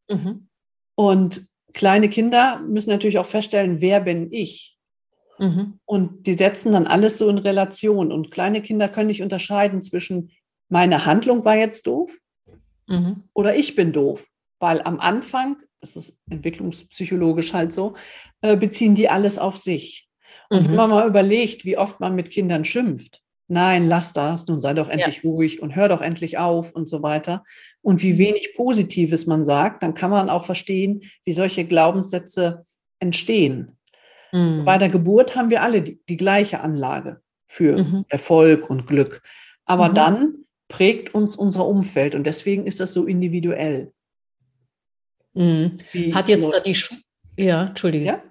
Mhm. 0.09 0.47
Und 0.95 1.47
kleine 1.73 2.09
Kinder 2.09 2.59
müssen 2.59 2.91
natürlich 2.91 3.19
auch 3.19 3.25
feststellen, 3.25 3.81
wer 3.81 3.99
bin 4.01 4.31
ich? 4.31 4.76
Mhm. 5.39 5.79
Und 5.85 6.25
die 6.27 6.33
setzen 6.33 6.71
dann 6.71 6.87
alles 6.87 7.17
so 7.17 7.29
in 7.29 7.37
Relation. 7.37 8.11
Und 8.11 8.31
kleine 8.31 8.61
Kinder 8.61 8.87
können 8.89 9.07
nicht 9.07 9.21
unterscheiden 9.21 9.81
zwischen, 9.81 10.31
meine 10.69 11.05
Handlung 11.05 11.45
war 11.45 11.55
jetzt 11.55 11.87
doof 11.87 12.11
mhm. 12.87 13.23
oder 13.33 13.55
ich 13.55 13.75
bin 13.75 13.93
doof. 13.93 14.27
Weil 14.59 14.81
am 14.81 14.99
Anfang, 14.99 15.57
das 15.81 15.95
ist 15.95 16.17
entwicklungspsychologisch 16.29 17.53
halt 17.53 17.73
so, 17.73 17.95
äh, 18.41 18.57
beziehen 18.57 18.95
die 18.95 19.09
alles 19.09 19.37
auf 19.37 19.57
sich. 19.57 20.09
Und 20.49 20.63
mhm. 20.63 20.69
wenn 20.69 20.75
man 20.75 20.89
mal 20.89 21.07
überlegt, 21.07 21.65
wie 21.65 21.77
oft 21.77 21.99
man 21.99 22.15
mit 22.15 22.31
Kindern 22.31 22.65
schimpft, 22.65 23.21
nein, 23.47 23.87
lass 23.87 24.13
das, 24.13 24.47
nun 24.47 24.59
sei 24.59 24.73
doch 24.73 24.89
endlich 24.89 25.23
ja. 25.23 25.29
ruhig 25.29 25.61
und 25.61 25.75
hör 25.75 25.89
doch 25.89 26.01
endlich 26.01 26.37
auf 26.37 26.71
und 26.73 26.89
so 26.89 27.03
weiter. 27.03 27.43
Und 27.81 28.01
wie 28.01 28.13
mhm. 28.13 28.17
wenig 28.17 28.53
Positives 28.55 29.25
man 29.25 29.45
sagt, 29.45 29.83
dann 29.83 29.93
kann 29.93 30.11
man 30.11 30.29
auch 30.29 30.45
verstehen, 30.45 31.03
wie 31.23 31.33
solche 31.33 31.65
Glaubenssätze 31.65 32.65
entstehen. 32.99 33.76
Mhm. 34.31 34.65
Bei 34.65 34.77
der 34.77 34.89
Geburt 34.89 35.35
haben 35.35 35.49
wir 35.49 35.61
alle 35.61 35.81
die, 35.81 35.99
die 36.07 36.17
gleiche 36.17 36.61
Anlage 36.61 37.21
für 37.47 37.77
mhm. 37.77 38.05
Erfolg 38.09 38.69
und 38.69 38.87
Glück. 38.87 39.21
Aber 39.65 39.89
mhm. 39.89 39.95
dann 39.95 40.35
prägt 40.67 41.13
uns 41.13 41.35
unser 41.35 41.65
Umfeld 41.65 42.15
und 42.15 42.25
deswegen 42.25 42.65
ist 42.65 42.79
das 42.79 42.93
so 42.93 43.05
individuell. 43.05 43.93
Mhm. 45.33 45.77
Hat 46.13 46.29
jetzt 46.29 46.51
da 46.51 46.59
die 46.59 46.75
Schule. 46.75 47.01
Ja, 47.37 47.67
Entschuldige. 47.67 48.05
Ja? 48.05 48.23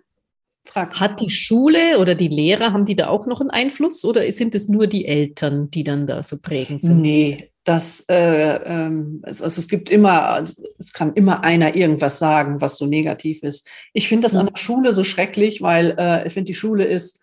Frag. 0.64 0.98
Hat 0.98 1.20
die 1.20 1.30
Schule 1.30 1.98
oder 1.98 2.14
die 2.14 2.28
Lehrer, 2.28 2.72
haben 2.72 2.84
die 2.84 2.96
da 2.96 3.06
auch 3.06 3.26
noch 3.26 3.40
einen 3.40 3.50
Einfluss 3.50 4.04
oder 4.04 4.30
sind 4.32 4.54
es 4.54 4.68
nur 4.68 4.88
die 4.88 5.06
Eltern, 5.06 5.70
die 5.70 5.84
dann 5.84 6.06
da 6.06 6.22
so 6.22 6.38
prägend 6.38 6.82
sind? 6.82 7.00
Nee, 7.00 7.52
das, 7.66 8.04
äh, 8.08 8.56
ähm, 8.64 9.22
es, 9.24 9.42
also 9.42 9.58
es 9.58 9.66
gibt 9.66 9.90
immer, 9.90 10.42
es 10.78 10.92
kann 10.92 11.14
immer 11.14 11.42
einer 11.42 11.74
irgendwas 11.74 12.20
sagen, 12.20 12.60
was 12.60 12.78
so 12.78 12.86
negativ 12.86 13.42
ist. 13.42 13.68
Ich 13.92 14.08
finde 14.08 14.26
das 14.26 14.34
mhm. 14.34 14.40
an 14.40 14.46
der 14.46 14.60
Schule 14.60 14.94
so 14.94 15.02
schrecklich, 15.02 15.62
weil 15.62 15.96
äh, 15.98 16.26
ich 16.26 16.32
finde, 16.32 16.46
die 16.46 16.54
Schule 16.54 16.84
ist 16.84 17.20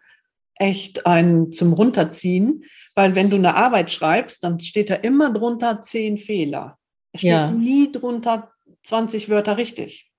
echt 0.55 1.05
ein 1.05 1.53
zum 1.53 1.71
Runterziehen, 1.71 2.65
weil 2.93 3.15
wenn 3.15 3.29
du 3.29 3.37
eine 3.37 3.55
Arbeit 3.55 3.89
schreibst, 3.89 4.43
dann 4.43 4.59
steht 4.59 4.89
da 4.89 4.95
immer 4.95 5.31
drunter 5.31 5.81
zehn 5.81 6.17
Fehler. 6.17 6.77
Es 7.13 7.21
steht 7.21 7.31
ja. 7.31 7.49
nie 7.49 7.91
drunter 7.91 8.51
20 8.83 9.29
Wörter 9.29 9.57
richtig. 9.57 10.11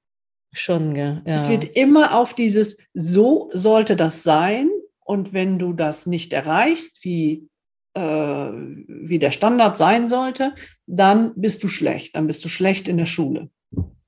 Schon, 0.54 0.97
ja. 0.97 1.21
Es 1.26 1.50
wird 1.50 1.64
immer 1.76 2.14
auf 2.16 2.33
dieses, 2.33 2.78
so 2.95 3.50
sollte 3.52 3.95
das 3.95 4.23
sein. 4.23 4.71
Und 5.04 5.35
wenn 5.35 5.59
du 5.59 5.75
das 5.75 6.07
nicht 6.07 6.33
erreichst, 6.33 7.04
wie, 7.04 7.49
wie 7.95 9.19
der 9.19 9.31
Standard 9.31 9.77
sein 9.77 10.09
sollte, 10.09 10.55
dann 10.87 11.33
bist 11.37 11.63
du 11.63 11.69
schlecht. 11.69 12.17
Dann 12.17 12.27
bist 12.27 12.45
du 12.45 12.49
schlecht 12.49 12.89
in 12.89 12.97
der 12.97 13.07
Schule. 13.07 13.51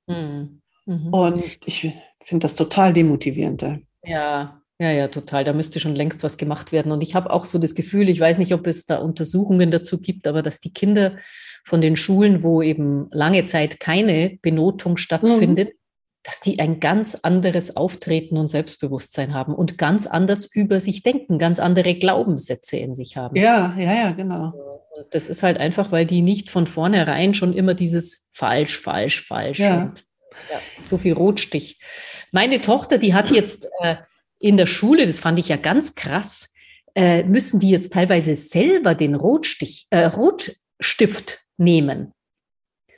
Mhm. 0.07 0.61
Mhm. 0.85 1.13
Und 1.13 1.43
ich 1.65 1.91
finde 2.23 2.45
das 2.45 2.55
total 2.55 2.93
demotivierend. 2.93 3.63
Ja, 4.03 4.61
ja, 4.79 4.91
ja, 4.91 5.07
total. 5.07 5.43
Da 5.43 5.53
müsste 5.53 5.79
schon 5.79 5.95
längst 5.95 6.23
was 6.23 6.37
gemacht 6.37 6.71
werden. 6.71 6.91
Und 6.91 7.01
ich 7.01 7.15
habe 7.15 7.31
auch 7.31 7.45
so 7.45 7.57
das 7.57 7.73
Gefühl, 7.75 8.09
ich 8.09 8.19
weiß 8.19 8.37
nicht, 8.37 8.53
ob 8.53 8.67
es 8.67 8.85
da 8.85 8.97
Untersuchungen 8.97 9.71
dazu 9.71 9.99
gibt, 9.99 10.27
aber 10.27 10.43
dass 10.43 10.59
die 10.59 10.71
Kinder 10.73 11.17
von 11.63 11.81
den 11.81 11.95
Schulen, 11.95 12.43
wo 12.43 12.61
eben 12.61 13.07
lange 13.11 13.43
Zeit 13.45 13.79
keine 13.79 14.37
Benotung 14.41 14.97
stattfindet, 14.97 15.69
mhm 15.69 15.76
dass 16.27 16.41
die 16.41 16.59
ein 16.59 16.81
ganz 16.81 17.15
anderes 17.15 17.77
Auftreten 17.77 18.37
und 18.37 18.49
Selbstbewusstsein 18.49 19.33
haben 19.33 19.55
und 19.55 19.77
ganz 19.77 20.07
anders 20.07 20.45
über 20.45 20.81
sich 20.81 21.01
denken, 21.01 21.39
ganz 21.39 21.57
andere 21.57 21.95
Glaubenssätze 21.95 22.75
in 22.75 22.93
sich 22.93 23.15
haben. 23.15 23.37
Ja, 23.37 23.73
ja, 23.77 23.93
ja, 23.93 24.11
genau. 24.11 24.51
Und 24.93 25.05
das 25.11 25.29
ist 25.29 25.41
halt 25.41 25.57
einfach, 25.57 25.93
weil 25.93 26.05
die 26.05 26.21
nicht 26.21 26.49
von 26.49 26.67
vornherein 26.67 27.33
schon 27.33 27.53
immer 27.53 27.75
dieses 27.75 28.27
falsch, 28.33 28.77
falsch, 28.77 29.25
falsch 29.25 29.59
ja. 29.59 29.83
und 29.83 30.03
ja, 30.51 30.59
so 30.81 30.97
viel 30.97 31.13
Rotstich. 31.13 31.79
Meine 32.33 32.59
Tochter, 32.59 32.97
die 32.97 33.13
hat 33.13 33.31
jetzt 33.31 33.69
äh, 33.79 33.95
in 34.37 34.57
der 34.57 34.65
Schule, 34.65 35.07
das 35.07 35.21
fand 35.21 35.39
ich 35.39 35.47
ja 35.47 35.55
ganz 35.55 35.95
krass, 35.95 36.53
äh, 36.93 37.23
müssen 37.23 37.61
die 37.61 37.69
jetzt 37.69 37.93
teilweise 37.93 38.35
selber 38.35 38.95
den 38.95 39.15
Rotstich, 39.15 39.85
äh, 39.91 40.03
Rotstift 40.03 41.39
nehmen. 41.55 42.11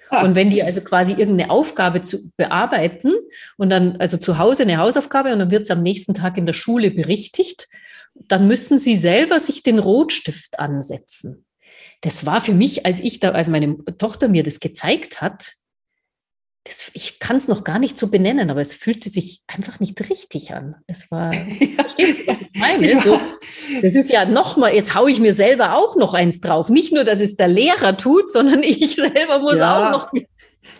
Ah. 0.09 0.23
Und 0.23 0.35
wenn 0.35 0.49
die 0.49 0.63
also 0.63 0.81
quasi 0.81 1.11
irgendeine 1.11 1.49
Aufgabe 1.51 2.01
zu 2.01 2.31
bearbeiten 2.35 3.13
und 3.57 3.69
dann 3.69 3.97
also 3.97 4.17
zu 4.17 4.37
Hause 4.37 4.63
eine 4.63 4.77
Hausaufgabe 4.77 5.31
und 5.31 5.39
dann 5.39 5.51
wird 5.51 5.63
es 5.63 5.71
am 5.71 5.81
nächsten 5.81 6.13
Tag 6.13 6.37
in 6.37 6.45
der 6.45 6.53
Schule 6.53 6.91
berichtigt, 6.91 7.67
dann 8.15 8.47
müssen 8.47 8.77
sie 8.77 8.95
selber 8.95 9.39
sich 9.39 9.63
den 9.63 9.79
Rotstift 9.79 10.59
ansetzen. 10.59 11.45
Das 12.01 12.25
war 12.25 12.41
für 12.41 12.53
mich, 12.53 12.85
als 12.85 12.99
ich 12.99 13.19
da, 13.19 13.31
als 13.31 13.49
meine 13.49 13.77
Tochter 13.97 14.27
mir 14.27 14.43
das 14.43 14.59
gezeigt 14.59 15.21
hat, 15.21 15.53
das, 16.65 16.91
ich 16.93 17.19
kann 17.19 17.35
es 17.35 17.47
noch 17.47 17.63
gar 17.63 17.79
nicht 17.79 17.97
so 17.97 18.07
benennen, 18.07 18.51
aber 18.51 18.61
es 18.61 18.75
fühlte 18.75 19.09
sich 19.09 19.41
einfach 19.47 19.79
nicht 19.79 19.99
richtig 20.09 20.53
an. 20.53 20.75
Es 20.87 21.09
war, 21.09 21.33
ja. 21.59 21.67
verstehst 21.75 22.19
du, 22.19 22.27
was 22.27 22.41
ich 22.41 22.49
meine? 22.53 22.91
Ja. 22.91 23.01
So, 23.01 23.19
das 23.81 23.95
ist 23.95 24.11
ja 24.11 24.25
nochmal, 24.25 24.75
jetzt 24.75 24.93
haue 24.93 25.09
ich 25.09 25.19
mir 25.19 25.33
selber 25.33 25.75
auch 25.75 25.95
noch 25.95 26.13
eins 26.13 26.41
drauf. 26.41 26.69
Nicht 26.69 26.93
nur, 26.93 27.03
dass 27.03 27.21
es 27.21 27.37
der 27.37 27.47
Lehrer 27.47 27.97
tut, 27.97 28.29
sondern 28.29 28.63
ich 28.63 28.95
selber 28.95 29.39
muss 29.39 29.59
ja. 29.59 29.87
auch 29.87 29.91
noch. 29.91 30.13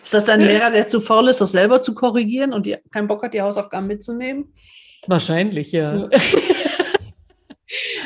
Ist 0.02 0.14
das 0.14 0.24
dein 0.24 0.40
Lehrer, 0.40 0.70
der 0.70 0.88
zu 0.88 1.00
faul 1.00 1.28
ist, 1.28 1.40
das 1.40 1.52
selber 1.52 1.82
zu 1.82 1.94
korrigieren 1.94 2.52
und 2.52 2.66
die, 2.66 2.76
keinen 2.90 3.08
Bock 3.08 3.22
hat, 3.22 3.34
die 3.34 3.42
Hausaufgaben 3.42 3.86
mitzunehmen? 3.86 4.54
Wahrscheinlich, 5.06 5.72
ja. 5.72 6.08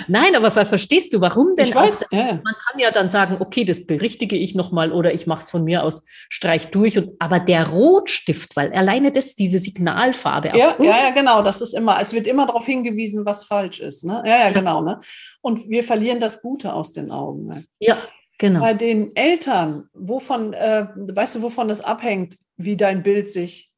Nein, 0.09 0.37
aber 0.37 0.50
verstehst 0.50 1.12
du, 1.14 1.21
warum 1.21 1.54
denn? 1.56 1.66
Ich 1.66 1.75
weiß, 1.75 2.06
ja. 2.11 2.40
Man 2.44 2.54
kann 2.66 2.78
ja 2.78 2.90
dann 2.90 3.09
sagen, 3.09 3.38
okay, 3.40 3.64
das 3.64 3.87
berichtige 3.87 4.37
ich 4.37 4.54
nochmal 4.54 4.92
oder 4.92 5.14
ich 5.14 5.26
mache 5.26 5.42
es 5.42 5.50
von 5.50 5.64
mir 5.64 5.83
aus, 5.83 6.04
streich 6.28 6.66
durch. 6.71 6.99
Und, 6.99 7.12
aber 7.18 7.40
der 7.40 7.68
Rotstift, 7.68 8.56
weil 8.56 8.73
alleine 8.73 9.12
das, 9.12 9.35
diese 9.35 9.59
Signalfarbe. 9.59 10.49
Ja, 10.49 10.76
ja, 10.78 10.85
ja, 10.85 11.11
genau. 11.11 11.42
Das 11.42 11.61
ist 11.61 11.75
immer, 11.75 12.00
es 12.00 12.12
wird 12.12 12.26
immer 12.26 12.47
darauf 12.47 12.66
hingewiesen, 12.66 13.25
was 13.25 13.44
falsch 13.44 13.80
ist. 13.80 14.04
Ne? 14.04 14.23
Ja, 14.26 14.38
ja, 14.38 14.50
genau. 14.50 14.83
Ne? 14.83 15.00
Und 15.40 15.68
wir 15.68 15.83
verlieren 15.83 16.21
das 16.21 16.42
Gute 16.42 16.73
aus 16.73 16.92
den 16.92 17.11
Augen. 17.11 17.47
Ne? 17.47 17.64
Ja, 17.78 17.97
genau. 18.38 18.61
Bei 18.61 18.75
den 18.75 19.16
Eltern, 19.16 19.88
wovon, 19.94 20.52
äh, 20.52 20.87
weißt 20.94 21.37
du, 21.37 21.42
wovon 21.42 21.68
das 21.68 21.80
abhängt, 21.80 22.37
wie 22.56 22.76
dein 22.76 23.02
Bild 23.02 23.28
sich 23.28 23.71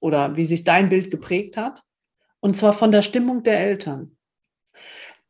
oder 0.00 0.36
wie 0.36 0.44
sich 0.44 0.64
dein 0.64 0.88
Bild 0.88 1.10
geprägt 1.10 1.56
hat? 1.56 1.82
Und 2.40 2.56
zwar 2.56 2.72
von 2.72 2.90
der 2.90 3.02
Stimmung 3.02 3.44
der 3.44 3.60
Eltern. 3.60 4.16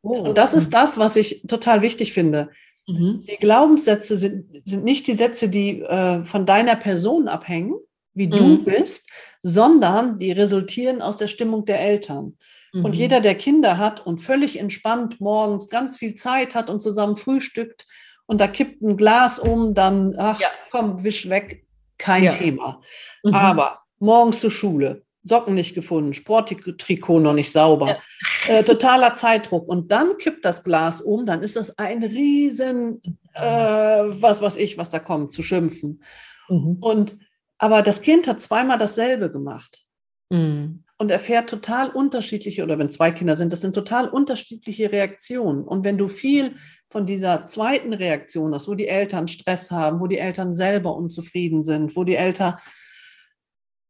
Oh. 0.03 0.29
Und 0.29 0.39
das 0.39 0.55
ist 0.55 0.75
das, 0.75 0.99
was 0.99 1.17
ich 1.17 1.45
total 1.47 1.83
wichtig 1.83 2.13
finde. 2.13 2.51
Mhm. 2.87 3.25
Die 3.29 3.37
Glaubenssätze 3.37 4.17
sind, 4.17 4.47
sind 4.65 4.85
nicht 4.85 5.07
die 5.07 5.15
Sätze, 5.15 5.49
die 5.49 5.83
äh, 5.83 6.25
von 6.25 6.47
deiner 6.47 6.77
Person 6.77 7.29
abhängen, 7.29 7.75
wie 8.15 8.29
du 8.29 8.43
mhm. 8.43 8.65
bist, 8.65 9.09
sondern 9.43 10.19
die 10.19 10.33
resultieren 10.33 11.01
aus 11.01 11.17
der 11.17 11.29
Stimmung 11.29 11.65
der 11.65 11.81
Eltern. 11.81 12.37
Mhm. 12.73 12.85
Und 12.85 12.93
jeder, 12.95 13.21
der 13.21 13.37
Kinder 13.37 13.79
hat 13.79 14.05
und 14.05 14.19
völlig 14.19 14.59
entspannt 14.59 15.21
morgens 15.21 15.69
ganz 15.69 15.97
viel 15.97 16.15
Zeit 16.15 16.55
hat 16.55 16.69
und 16.69 16.81
zusammen 16.81 17.17
frühstückt 17.17 17.87
und 18.27 18.41
da 18.41 18.49
kippt 18.49 18.83
ein 18.83 18.97
Glas 18.97 19.39
um, 19.39 19.75
dann, 19.75 20.15
ach 20.17 20.41
ja. 20.41 20.49
komm, 20.71 21.05
wisch 21.05 21.29
weg, 21.29 21.67
kein 21.99 22.25
ja. 22.25 22.31
Thema. 22.31 22.81
Mhm. 23.23 23.35
Aber 23.35 23.83
morgens 23.99 24.41
zur 24.41 24.51
Schule, 24.51 25.05
Socken 25.25 25.55
nicht 25.55 25.75
gefunden, 25.75 26.15
Sporttrikot 26.15 27.21
noch 27.21 27.33
nicht 27.33 27.53
sauber, 27.53 28.01
ja. 28.49 28.55
äh, 28.55 28.65
totaler 28.65 29.15
Zeitdruck. 29.15 29.69
Und 29.69 29.93
dann 29.93 30.19
kippt 30.19 30.45
das 30.45 30.63
Glas 30.65 31.01
um, 31.01 31.27
dann 31.27 31.43
ist 31.43 31.57
das 31.57 31.79
ein 31.79 32.03
riesen, 32.03 33.03
äh, 33.35 33.43
was 33.43 34.43
weiß 34.43 34.57
ich, 34.57 34.79
was 34.79 34.91
da 34.91 34.99
kommt, 34.99 35.33
zu 35.33 35.43
schimpfen. 35.43 36.03
Mhm. 36.49 36.79
Und, 36.81 37.17
aber 37.59 37.83
das 37.83 38.03
Kind 38.03 38.27
hat 38.27 38.41
zweimal 38.41 38.79
dasselbe 38.79 39.31
gemacht. 39.31 39.85
Mhm. 40.31 40.85
Und 40.99 41.11
erfährt 41.11 41.51
total 41.51 41.91
unterschiedliche, 41.91 42.63
oder 42.63 42.79
wenn 42.79 42.91
zwei 42.91 43.11
Kinder 43.11 43.37
sind, 43.37 43.53
das 43.53 43.61
sind 43.61 43.75
total 43.75 44.09
unterschiedliche 44.09 44.93
Reaktionen. 44.93 45.65
Und 45.65 45.85
wenn 45.85 45.99
du 45.99 46.09
viel 46.09 46.57
von 46.91 47.07
dieser 47.07 47.47
zweiten 47.47 47.93
Reaktion 47.93 48.55
hast, 48.55 48.69
wo 48.69 48.75
die 48.75 48.87
Eltern 48.87 49.27
Stress 49.27 49.71
haben, 49.71 49.99
wo 50.01 50.07
die 50.07 50.19
Eltern 50.19 50.53
selber 50.55 50.95
unzufrieden 50.95 51.65
sind, 51.65 51.97
wo 51.97 52.05
die 52.05 52.15
Eltern 52.15 52.59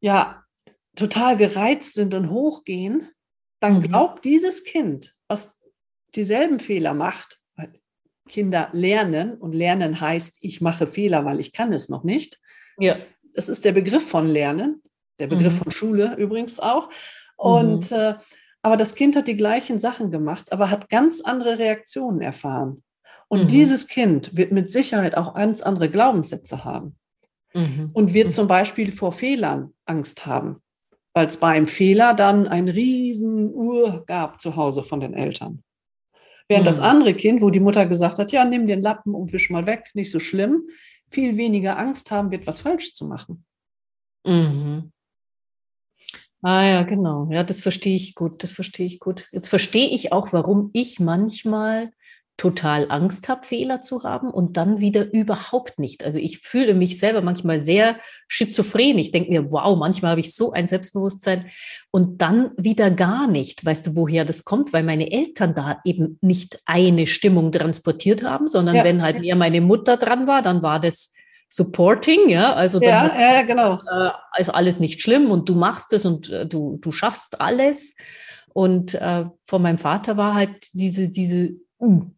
ja 0.00 0.41
total 0.96 1.36
gereizt 1.36 1.94
sind 1.94 2.14
und 2.14 2.30
hochgehen, 2.30 3.08
dann 3.60 3.78
mhm. 3.78 3.82
glaubt 3.82 4.24
dieses 4.24 4.64
Kind, 4.64 5.14
was 5.28 5.56
dieselben 6.14 6.58
Fehler 6.58 6.94
macht, 6.94 7.38
weil 7.56 7.72
Kinder 8.28 8.68
lernen 8.72 9.34
und 9.34 9.54
lernen 9.54 10.00
heißt, 10.00 10.38
ich 10.40 10.60
mache 10.60 10.86
Fehler, 10.86 11.24
weil 11.24 11.40
ich 11.40 11.52
kann 11.52 11.72
es 11.72 11.88
noch 11.88 12.04
nicht. 12.04 12.40
Ja. 12.78 12.96
Das 13.34 13.48
ist 13.48 13.64
der 13.64 13.72
Begriff 13.72 14.06
von 14.06 14.26
Lernen, 14.26 14.82
der 15.18 15.26
Begriff 15.26 15.54
mhm. 15.54 15.58
von 15.58 15.70
Schule 15.70 16.16
übrigens 16.16 16.60
auch. 16.60 16.90
Und 17.36 17.90
mhm. 17.90 17.96
äh, 17.96 18.14
aber 18.64 18.76
das 18.76 18.94
Kind 18.94 19.16
hat 19.16 19.26
die 19.26 19.36
gleichen 19.36 19.78
Sachen 19.80 20.10
gemacht, 20.10 20.52
aber 20.52 20.70
hat 20.70 20.88
ganz 20.88 21.20
andere 21.20 21.58
Reaktionen 21.58 22.20
erfahren. 22.20 22.84
Und 23.26 23.44
mhm. 23.44 23.48
dieses 23.48 23.88
Kind 23.88 24.36
wird 24.36 24.52
mit 24.52 24.70
Sicherheit 24.70 25.16
auch 25.16 25.34
ganz 25.34 25.62
andere 25.62 25.88
Glaubenssätze 25.88 26.64
haben. 26.64 26.96
Mhm. 27.54 27.90
Und 27.92 28.14
wird 28.14 28.28
mhm. 28.28 28.32
zum 28.32 28.46
Beispiel 28.46 28.92
vor 28.92 29.12
Fehlern 29.12 29.72
Angst 29.84 30.26
haben 30.26 30.62
weil 31.14 31.26
es 31.26 31.36
beim 31.36 31.66
Fehler 31.66 32.14
dann 32.14 32.48
ein 32.48 32.68
riesen 32.68 33.52
Uhr 33.52 34.04
gab 34.06 34.40
zu 34.40 34.56
Hause 34.56 34.82
von 34.82 35.00
den 35.00 35.14
Eltern. 35.14 35.62
Während 36.48 36.64
mhm. 36.64 36.70
das 36.70 36.80
andere 36.80 37.14
Kind, 37.14 37.42
wo 37.42 37.50
die 37.50 37.60
Mutter 37.60 37.86
gesagt 37.86 38.18
hat, 38.18 38.32
ja, 38.32 38.44
nimm 38.44 38.66
den 38.66 38.80
Lappen 38.80 39.14
und 39.14 39.32
wisch 39.32 39.50
mal 39.50 39.66
weg, 39.66 39.90
nicht 39.94 40.10
so 40.10 40.18
schlimm, 40.18 40.68
viel 41.10 41.36
weniger 41.36 41.78
Angst 41.78 42.10
haben 42.10 42.30
wird, 42.30 42.46
was 42.46 42.62
falsch 42.62 42.94
zu 42.94 43.06
machen. 43.06 43.44
Mhm. 44.26 44.92
Ah 46.42 46.64
ja, 46.64 46.82
genau. 46.82 47.28
Ja, 47.30 47.44
das 47.44 47.60
verstehe 47.60 47.94
ich 47.94 48.16
gut. 48.16 48.42
Das 48.42 48.52
verstehe 48.52 48.86
ich 48.86 48.98
gut. 48.98 49.28
Jetzt 49.30 49.48
verstehe 49.48 49.88
ich 49.88 50.12
auch, 50.12 50.32
warum 50.32 50.70
ich 50.72 50.98
manchmal 50.98 51.92
total 52.42 52.90
Angst 52.90 53.28
habe, 53.28 53.46
Fehler 53.46 53.82
zu 53.82 54.02
haben 54.02 54.28
und 54.28 54.56
dann 54.56 54.80
wieder 54.80 55.12
überhaupt 55.12 55.78
nicht. 55.78 56.02
Also 56.02 56.18
ich 56.18 56.40
fühle 56.40 56.74
mich 56.74 56.98
selber 56.98 57.20
manchmal 57.20 57.60
sehr 57.60 58.00
schizophren. 58.26 58.98
Ich 58.98 59.12
denke 59.12 59.30
mir, 59.30 59.52
wow, 59.52 59.78
manchmal 59.78 60.10
habe 60.10 60.20
ich 60.20 60.34
so 60.34 60.50
ein 60.50 60.66
Selbstbewusstsein 60.66 61.46
und 61.92 62.20
dann 62.20 62.50
wieder 62.56 62.90
gar 62.90 63.28
nicht. 63.28 63.64
Weißt 63.64 63.86
du, 63.86 63.96
woher 63.96 64.24
das 64.24 64.44
kommt? 64.44 64.72
Weil 64.72 64.82
meine 64.82 65.12
Eltern 65.12 65.54
da 65.54 65.78
eben 65.84 66.18
nicht 66.20 66.58
eine 66.66 67.06
Stimmung 67.06 67.52
transportiert 67.52 68.24
haben, 68.24 68.48
sondern 68.48 68.74
ja. 68.74 68.82
wenn 68.82 69.02
halt 69.02 69.20
mehr 69.20 69.36
meine 69.36 69.60
Mutter 69.60 69.96
dran 69.96 70.26
war, 70.26 70.42
dann 70.42 70.64
war 70.64 70.80
das 70.80 71.14
supporting, 71.48 72.28
ja, 72.28 72.54
also 72.54 72.80
dann 72.80 73.14
ja, 73.14 73.34
ja, 73.34 73.42
genau. 73.42 73.74
Äh, 73.74 74.10
also 74.32 74.50
alles 74.50 74.80
nicht 74.80 75.00
schlimm 75.00 75.30
und 75.30 75.48
du 75.48 75.54
machst 75.54 75.92
es 75.92 76.04
und 76.04 76.28
äh, 76.28 76.44
du, 76.44 76.78
du 76.80 76.90
schaffst 76.90 77.40
alles. 77.40 77.94
Und 78.52 78.94
äh, 78.94 79.26
von 79.46 79.62
meinem 79.62 79.78
Vater 79.78 80.16
war 80.16 80.34
halt 80.34 80.68
diese, 80.74 81.08
diese 81.08 81.52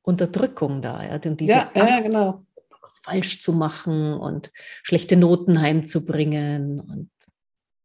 Unterdrückung 0.03 0.83
da. 0.83 1.03
Ja, 1.03 1.19
denn 1.19 1.37
diese 1.37 1.53
ja, 1.53 1.71
Angst, 1.75 1.77
ja, 1.77 2.01
genau. 2.01 2.47
was 2.83 3.01
falsch 3.03 3.41
zu 3.41 3.53
machen 3.53 4.15
und 4.15 4.53
schlechte 4.83 5.17
Noten 5.17 5.61
heimzubringen. 5.61 6.81
Und 6.81 7.11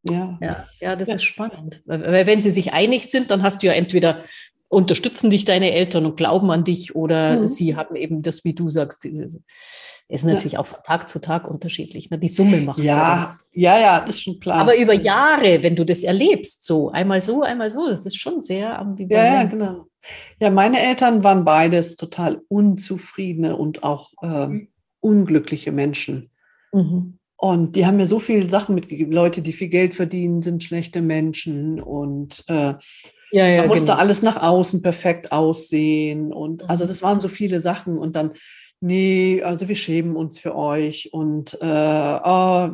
ja, 0.03 0.37
ja, 0.41 0.67
ja 0.81 0.95
das 0.95 1.07
ja. 1.07 1.15
ist 1.15 1.23
spannend. 1.23 1.81
Weil 1.85 2.27
wenn 2.27 2.41
sie 2.41 2.51
sich 2.51 2.73
einig 2.73 3.09
sind, 3.09 3.31
dann 3.31 3.43
hast 3.43 3.63
du 3.63 3.67
ja 3.67 3.73
entweder 3.73 4.23
unterstützen 4.69 5.29
dich 5.29 5.45
deine 5.45 5.71
Eltern 5.71 6.05
und 6.05 6.15
glauben 6.15 6.49
an 6.51 6.63
dich 6.63 6.95
oder 6.95 7.41
mhm. 7.41 7.47
sie 7.49 7.75
haben 7.75 7.95
eben 7.95 8.21
das, 8.21 8.45
wie 8.45 8.53
du 8.53 8.69
sagst, 8.69 9.03
dieses 9.03 9.41
ist 10.09 10.25
natürlich 10.25 10.53
ja. 10.53 10.59
auch 10.59 10.65
von 10.65 10.79
Tag 10.83 11.07
zu 11.07 11.21
Tag 11.21 11.47
unterschiedlich. 11.47 12.09
Ne? 12.09 12.17
Die 12.17 12.29
Summe 12.29 12.61
macht 12.61 12.79
ja, 12.79 13.37
ja, 13.51 13.79
ja, 13.79 13.99
das 13.99 14.15
ist 14.15 14.23
schon 14.23 14.39
klar. 14.39 14.57
Aber 14.57 14.75
über 14.75 14.93
Jahre, 14.93 15.61
wenn 15.61 15.75
du 15.75 15.85
das 15.85 16.01
erlebst, 16.01 16.63
so 16.63 16.89
einmal 16.89 17.21
so, 17.21 17.43
einmal 17.43 17.69
so, 17.69 17.87
das 17.87 18.07
ist 18.07 18.19
schon 18.19 18.41
sehr 18.41 18.79
ambivalent. 18.79 19.11
Ja, 19.11 19.33
ja, 19.35 19.43
genau. 19.43 19.85
Ja, 20.39 20.49
meine 20.49 20.81
Eltern 20.81 21.23
waren 21.23 21.45
beides 21.45 21.95
total 21.95 22.41
unzufriedene 22.47 23.55
und 23.55 23.83
auch 23.83 24.11
äh, 24.23 24.47
mhm. 24.47 24.67
unglückliche 24.99 25.71
Menschen. 25.71 26.31
Mhm. 26.73 27.19
Und 27.35 27.75
die 27.75 27.85
haben 27.85 27.97
mir 27.97 28.07
so 28.07 28.19
viele 28.19 28.49
Sachen 28.49 28.75
mitgegeben. 28.75 29.13
Leute, 29.13 29.43
die 29.43 29.53
viel 29.53 29.69
Geld 29.69 29.93
verdienen, 29.93 30.41
sind 30.41 30.63
schlechte 30.63 31.01
Menschen 31.01 31.79
und 31.79 32.43
äh, 32.47 32.73
ja, 33.31 33.47
ja, 33.47 33.61
man 33.61 33.69
musste 33.69 33.87
genau. 33.87 33.97
alles 33.97 34.21
nach 34.21 34.41
außen 34.41 34.81
perfekt 34.81 35.31
aussehen. 35.31 36.33
Und 36.33 36.69
also 36.69 36.83
mhm. 36.83 36.87
das 36.87 37.01
waren 37.01 37.19
so 37.19 37.27
viele 37.27 37.59
Sachen. 37.59 37.97
Und 37.97 38.15
dann 38.15 38.33
nee, 38.81 39.41
also 39.43 39.67
wir 39.67 39.75
schämen 39.75 40.15
uns 40.15 40.39
für 40.39 40.55
euch 40.55 41.13
und 41.13 41.57
äh, 41.61 42.19
oh, 42.23 42.69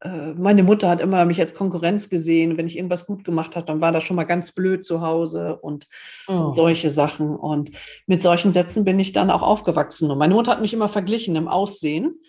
äh, 0.00 0.34
meine 0.34 0.62
Mutter 0.62 0.88
hat 0.88 1.00
immer 1.00 1.24
mich 1.24 1.40
als 1.40 1.54
Konkurrenz 1.54 2.08
gesehen. 2.10 2.56
Wenn 2.56 2.66
ich 2.66 2.76
irgendwas 2.76 3.06
gut 3.06 3.24
gemacht 3.24 3.56
habe, 3.56 3.66
dann 3.66 3.80
war 3.80 3.92
das 3.92 4.02
schon 4.02 4.16
mal 4.16 4.24
ganz 4.24 4.52
blöd 4.52 4.84
zu 4.84 5.00
Hause 5.00 5.56
und, 5.56 5.86
oh. 6.28 6.32
und, 6.32 6.54
solche 6.54 6.90
Sachen. 6.90 7.34
Und 7.36 7.70
mit 8.06 8.22
solchen 8.22 8.52
Sätzen 8.52 8.84
bin 8.84 8.98
ich 8.98 9.12
dann 9.12 9.30
auch 9.30 9.42
aufgewachsen. 9.42 10.10
Und 10.10 10.18
meine 10.18 10.34
Mutter 10.34 10.52
hat 10.52 10.60
mich 10.60 10.74
immer 10.74 10.88
verglichen 10.88 11.36
im 11.36 11.48
Aussehen 11.48 12.20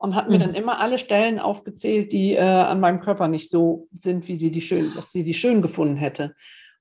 und 0.00 0.14
hat 0.14 0.30
mir 0.30 0.36
mhm. 0.36 0.40
dann 0.40 0.54
immer 0.54 0.80
alle 0.80 0.98
Stellen 0.98 1.38
aufgezählt, 1.38 2.12
die 2.12 2.32
äh, 2.32 2.40
an 2.40 2.80
meinem 2.80 3.00
Körper 3.00 3.28
nicht 3.28 3.50
so 3.50 3.86
sind, 3.92 4.28
wie 4.28 4.36
sie 4.36 4.50
die 4.50 4.62
schön, 4.62 4.92
was 4.96 5.12
sie 5.12 5.24
die 5.24 5.34
schön 5.34 5.60
gefunden 5.60 5.96
hätte. 5.96 6.34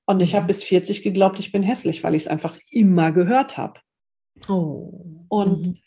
Und 0.05 0.21
ich 0.21 0.35
habe 0.35 0.43
mhm. 0.43 0.47
bis 0.47 0.63
40 0.63 1.03
geglaubt, 1.03 1.37
ich 1.37 1.51
bin 1.51 1.61
hässlich, 1.61 2.01
weil 2.03 2.15
ich 2.15 2.23
es 2.23 2.27
einfach 2.29 2.57
immer 2.71 3.11
gehört 3.11 3.57
habe. 3.57 3.81
Oh. 4.47 5.25
Und 5.27 5.67
mhm. 5.67 5.77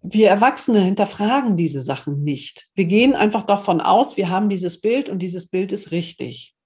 wir 0.00 0.30
Erwachsene 0.30 0.80
hinterfragen 0.80 1.58
diese 1.58 1.82
Sachen 1.82 2.24
nicht. 2.24 2.68
Wir 2.74 2.86
gehen 2.86 3.14
einfach 3.14 3.42
davon 3.42 3.82
aus, 3.82 4.16
wir 4.16 4.30
haben 4.30 4.48
dieses 4.48 4.80
Bild 4.80 5.10
und 5.10 5.18
dieses 5.18 5.48
Bild 5.48 5.72
ist 5.72 5.92
richtig. 5.92 6.56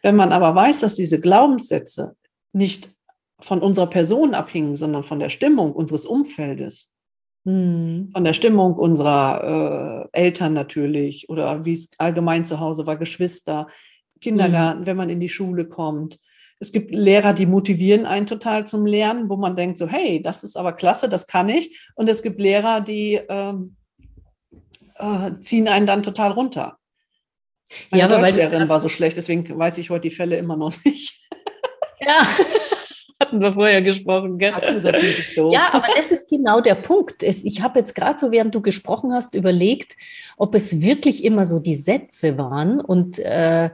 Wenn 0.00 0.16
man 0.16 0.32
aber 0.32 0.54
weiß, 0.54 0.80
dass 0.80 0.94
diese 0.94 1.20
Glaubenssätze 1.20 2.16
nicht 2.54 2.90
von 3.38 3.60
unserer 3.60 3.88
Person 3.88 4.32
abhingen, 4.32 4.76
sondern 4.76 5.04
von 5.04 5.18
der 5.18 5.28
Stimmung 5.28 5.72
unseres 5.72 6.06
Umfeldes, 6.06 6.91
mhm. 7.44 8.10
von 8.12 8.24
der 8.24 8.32
Stimmung 8.32 8.74
unserer 8.74 10.08
äh, 10.12 10.18
Eltern 10.18 10.54
natürlich 10.54 11.28
oder 11.28 11.64
wie 11.64 11.72
es 11.72 11.90
allgemein 11.98 12.44
zu 12.44 12.60
Hause 12.60 12.86
war, 12.86 12.96
Geschwister, 12.96 13.68
Kindergarten, 14.20 14.80
mhm. 14.80 14.86
wenn 14.86 14.96
man 14.96 15.10
in 15.10 15.20
die 15.20 15.28
Schule 15.28 15.66
kommt, 15.66 16.18
es 16.62 16.70
gibt 16.70 16.94
Lehrer, 16.94 17.32
die 17.32 17.46
motivieren 17.46 18.06
einen 18.06 18.28
total 18.28 18.68
zum 18.68 18.86
Lernen, 18.86 19.28
wo 19.28 19.36
man 19.36 19.56
denkt 19.56 19.78
so, 19.78 19.88
hey, 19.88 20.22
das 20.22 20.44
ist 20.44 20.56
aber 20.56 20.72
klasse, 20.72 21.08
das 21.08 21.26
kann 21.26 21.48
ich. 21.48 21.76
Und 21.96 22.08
es 22.08 22.22
gibt 22.22 22.40
Lehrer, 22.40 22.80
die 22.80 23.20
ähm, 23.28 23.74
äh, 24.94 25.32
ziehen 25.40 25.66
einen 25.66 25.88
dann 25.88 26.04
total 26.04 26.30
runter. 26.30 26.78
Meine 27.90 28.00
ja, 28.00 28.08
aber 28.08 28.20
Deutschlehrerin 28.20 28.68
war 28.68 28.78
so 28.78 28.88
schlecht, 28.88 29.16
deswegen 29.16 29.58
weiß 29.58 29.78
ich 29.78 29.90
heute 29.90 30.08
die 30.08 30.14
Fälle 30.14 30.36
immer 30.36 30.56
noch 30.56 30.72
nicht. 30.84 31.20
Ja, 32.00 32.28
hatten 33.32 33.42
wir 33.42 33.52
vorher 33.52 33.82
gesprochen, 33.82 34.38
gell? 34.38 34.52
Ja, 35.52 35.70
aber 35.72 35.86
das 35.96 36.12
ist 36.12 36.28
genau 36.28 36.60
der 36.60 36.74
Punkt. 36.74 37.22
Ich 37.22 37.62
habe 37.62 37.78
jetzt 37.78 37.94
gerade 37.94 38.18
so, 38.18 38.30
während 38.30 38.54
du 38.54 38.60
gesprochen 38.60 39.12
hast, 39.12 39.34
überlegt, 39.34 39.96
ob 40.36 40.54
es 40.54 40.82
wirklich 40.82 41.24
immer 41.24 41.46
so 41.46 41.58
die 41.58 41.74
Sätze 41.74 42.36
waren. 42.36 42.80
Und 42.80 43.18
äh, 43.18 43.70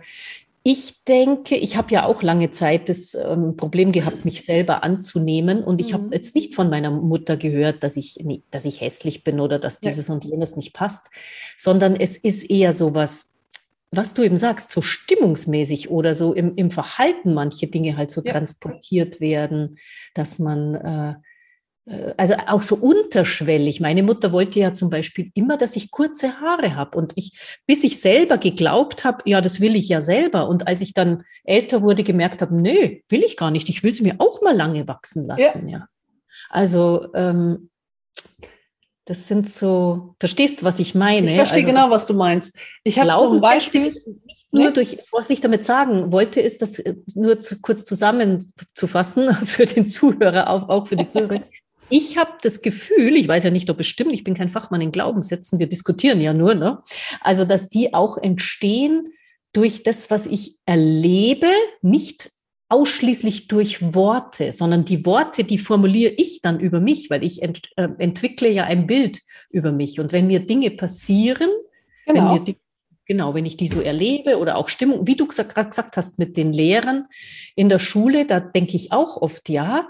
ich 0.63 1.03
denke, 1.05 1.57
ich 1.57 1.77
habe 1.77 1.93
ja 1.93 2.05
auch 2.05 2.23
lange 2.23 2.51
Zeit 2.51 2.89
das 2.89 3.15
ähm, 3.15 3.57
Problem 3.57 3.91
gehabt, 3.91 4.25
mich 4.25 4.45
selber 4.45 4.85
anzunehmen. 4.85 5.65
Und 5.65 5.81
ich 5.81 5.91
mhm. 5.91 5.95
habe 5.95 6.15
jetzt 6.15 6.35
nicht 6.37 6.55
von 6.55 6.71
meiner 6.71 6.91
Mutter 6.91 7.37
gehört, 7.37 7.83
dass 7.83 7.97
ich, 7.97 8.19
dass 8.51 8.65
ich 8.65 8.81
hässlich 8.81 9.25
bin 9.25 9.41
oder 9.41 9.59
dass 9.59 9.81
dieses 9.81 10.09
ja. 10.09 10.15
und 10.15 10.25
jenes 10.25 10.57
nicht 10.57 10.73
passt, 10.73 11.09
sondern 11.57 11.97
es 11.97 12.17
ist 12.17 12.49
eher 12.49 12.73
so 12.73 12.95
was, 12.95 13.35
was 13.91 14.15
du 14.15 14.23
eben 14.23 14.37
sagst, 14.37 14.71
so 14.71 14.83
stimmungsmäßig 14.83 15.91
oder 15.91 16.15
so 16.15 16.35
im, 16.35 16.55
im 16.57 16.71
Verhalten 16.71 17.35
manche 17.35 17.67
Dinge 17.69 17.97
halt 17.97 18.11
so 18.11 18.23
ja. 18.23 18.33
transportiert 18.33 19.21
werden, 19.21 19.79
dass 20.15 20.39
man 20.39 20.75
äh, 20.75 21.15
äh, 21.89 22.15
also 22.17 22.35
auch 22.47 22.63
so 22.63 22.77
unterschwellig. 22.77 23.81
Meine 23.81 24.03
Mutter 24.03 24.33
wollte 24.33 24.61
ja 24.61 24.75
zum 24.75 24.91
Beispiel 24.91 25.31
immer, 25.35 25.57
dass 25.57 25.77
ich 25.77 25.91
kurze 25.91 26.41
Haare 26.41 26.75
habe. 26.77 26.97
Und 26.99 27.13
ich, 27.17 27.39
bis 27.67 27.85
ich 27.85 28.01
selber 28.01 28.39
geglaubt 28.39 29.05
habe, 29.05 29.23
ja, 29.25 29.41
das 29.41 29.61
will 29.61 29.77
ich 29.77 29.89
ja 29.89 30.01
selber. 30.01 30.49
Und 30.49 30.67
als 30.67 30.81
ich 30.81 30.95
dann 30.95 31.25
älter 31.45 31.83
wurde, 31.83 32.05
gemerkt 32.05 32.43
habe, 32.43 32.55
nö, 32.55 32.97
will 33.09 33.23
ich 33.25 33.37
gar 33.37 33.51
nicht. 33.51 33.69
Ich 33.69 33.83
will 33.83 33.93
sie 33.93 34.03
mir 34.03 34.17
auch 34.19 34.43
mal 34.43 34.57
lange 34.57 34.87
wachsen 34.87 35.27
lassen. 35.27 35.69
Ja. 35.69 35.79
ja. 35.79 35.87
Also 36.51 37.09
ähm, 37.15 37.71
das 39.09 39.27
sind 39.27 39.49
so, 39.49 40.15
verstehst 40.21 40.61
du, 40.61 40.67
was 40.67 40.79
ich 40.79 40.95
meine? 40.95 41.31
Ich 41.31 41.35
verstehe 41.37 41.65
also, 41.65 41.69
genau, 41.69 41.91
was 41.91 42.07
du 42.07 42.13
meinst. 42.13 42.55
Ich 42.85 42.99
habe 42.99 43.11
zum 43.11 43.41
Beispiel 43.41 43.93
nicht 44.27 44.53
nur 44.53 44.71
durch, 44.71 44.99
was 45.13 45.31
ich 45.31 45.41
damit 45.41 45.65
sagen 45.65 46.13
wollte, 46.13 46.43
ist 46.43 46.61
das 46.61 46.79
äh, 46.79 46.95
nur 47.15 47.41
zu, 47.41 47.59
kurz 47.63 47.85
zusammenzufassen 47.85 49.35
für 49.47 49.65
den 49.65 49.87
Zuhörer, 49.89 50.51
auch, 50.51 50.69
auch 50.69 50.87
für 50.87 50.97
die 50.97 51.09
Zuhörer. 51.09 51.43
Ich 51.91 52.19
habe 52.19 52.33
das 52.43 52.61
Gefühl, 52.61 53.17
ich 53.17 53.29
weiß 53.29 53.45
ja 53.45 53.51
nicht, 53.51 53.71
ob 53.71 53.81
es 53.81 53.87
stimmt, 53.87 54.13
ich 54.13 54.23
bin 54.23 54.35
kein 54.35 54.51
Fachmann 54.51 54.83
in 54.83 54.93
Glaubenssätzen, 54.93 55.59
wir 55.59 55.71
diskutieren 55.71 56.21
ja 56.21 56.35
nur, 56.35 56.55
ne? 56.55 56.83
Also, 57.23 57.47
dass 57.47 57.71
die 57.71 57.95
auch 57.95 58.19
entstehen 58.19 59.15
durch 59.55 59.85
das, 59.85 60.11
was 60.11 60.27
ich 60.27 60.59
erlebe, 60.67 61.47
nicht 61.81 62.31
ausschließlich 62.69 63.49
durch 63.49 63.95
Worte, 63.95 64.53
sondern 64.53 64.85
die 64.85 65.07
Worte, 65.07 65.45
die 65.45 65.59
formuliere 65.59 66.13
ich 66.17 66.43
dann 66.43 66.61
über 66.61 66.81
mich, 66.81 67.09
weil 67.09 67.25
ich 67.25 67.43
ent, 67.43 67.71
äh, 67.77 67.89
entwickle 67.99 68.51
ja 68.51 68.65
ein 68.65 68.87
Bild 68.87 69.21
über 69.51 69.73
mich. 69.73 70.01
Und 70.01 70.13
wenn 70.13 70.27
mir 70.27 70.41
Dinge 70.41 70.71
passieren, 70.71 71.51
genau. 72.07 72.35
wenn 72.35 72.45
mir 72.45 72.55
genau, 73.07 73.35
wenn 73.35 73.47
ich 73.47 73.57
die 73.57 73.69
so 73.69 73.81
erlebe 73.81 74.39
oder 74.39 74.57
auch 74.57 74.69
Stimmung, 74.69 75.07
wie 75.07 75.17
du 75.17 75.27
gerade 75.27 75.69
gesagt 75.69 75.97
hast 75.97 76.19
mit 76.19 76.37
den 76.37 76.53
Lehrern 76.53 77.07
in 77.57 77.71
der 77.71 77.79
Schule, 77.79 78.27
da 78.27 78.39
denke 78.39 78.77
ich 78.77 78.93
auch 78.93 79.17
oft, 79.17 79.49
ja, 79.49 79.89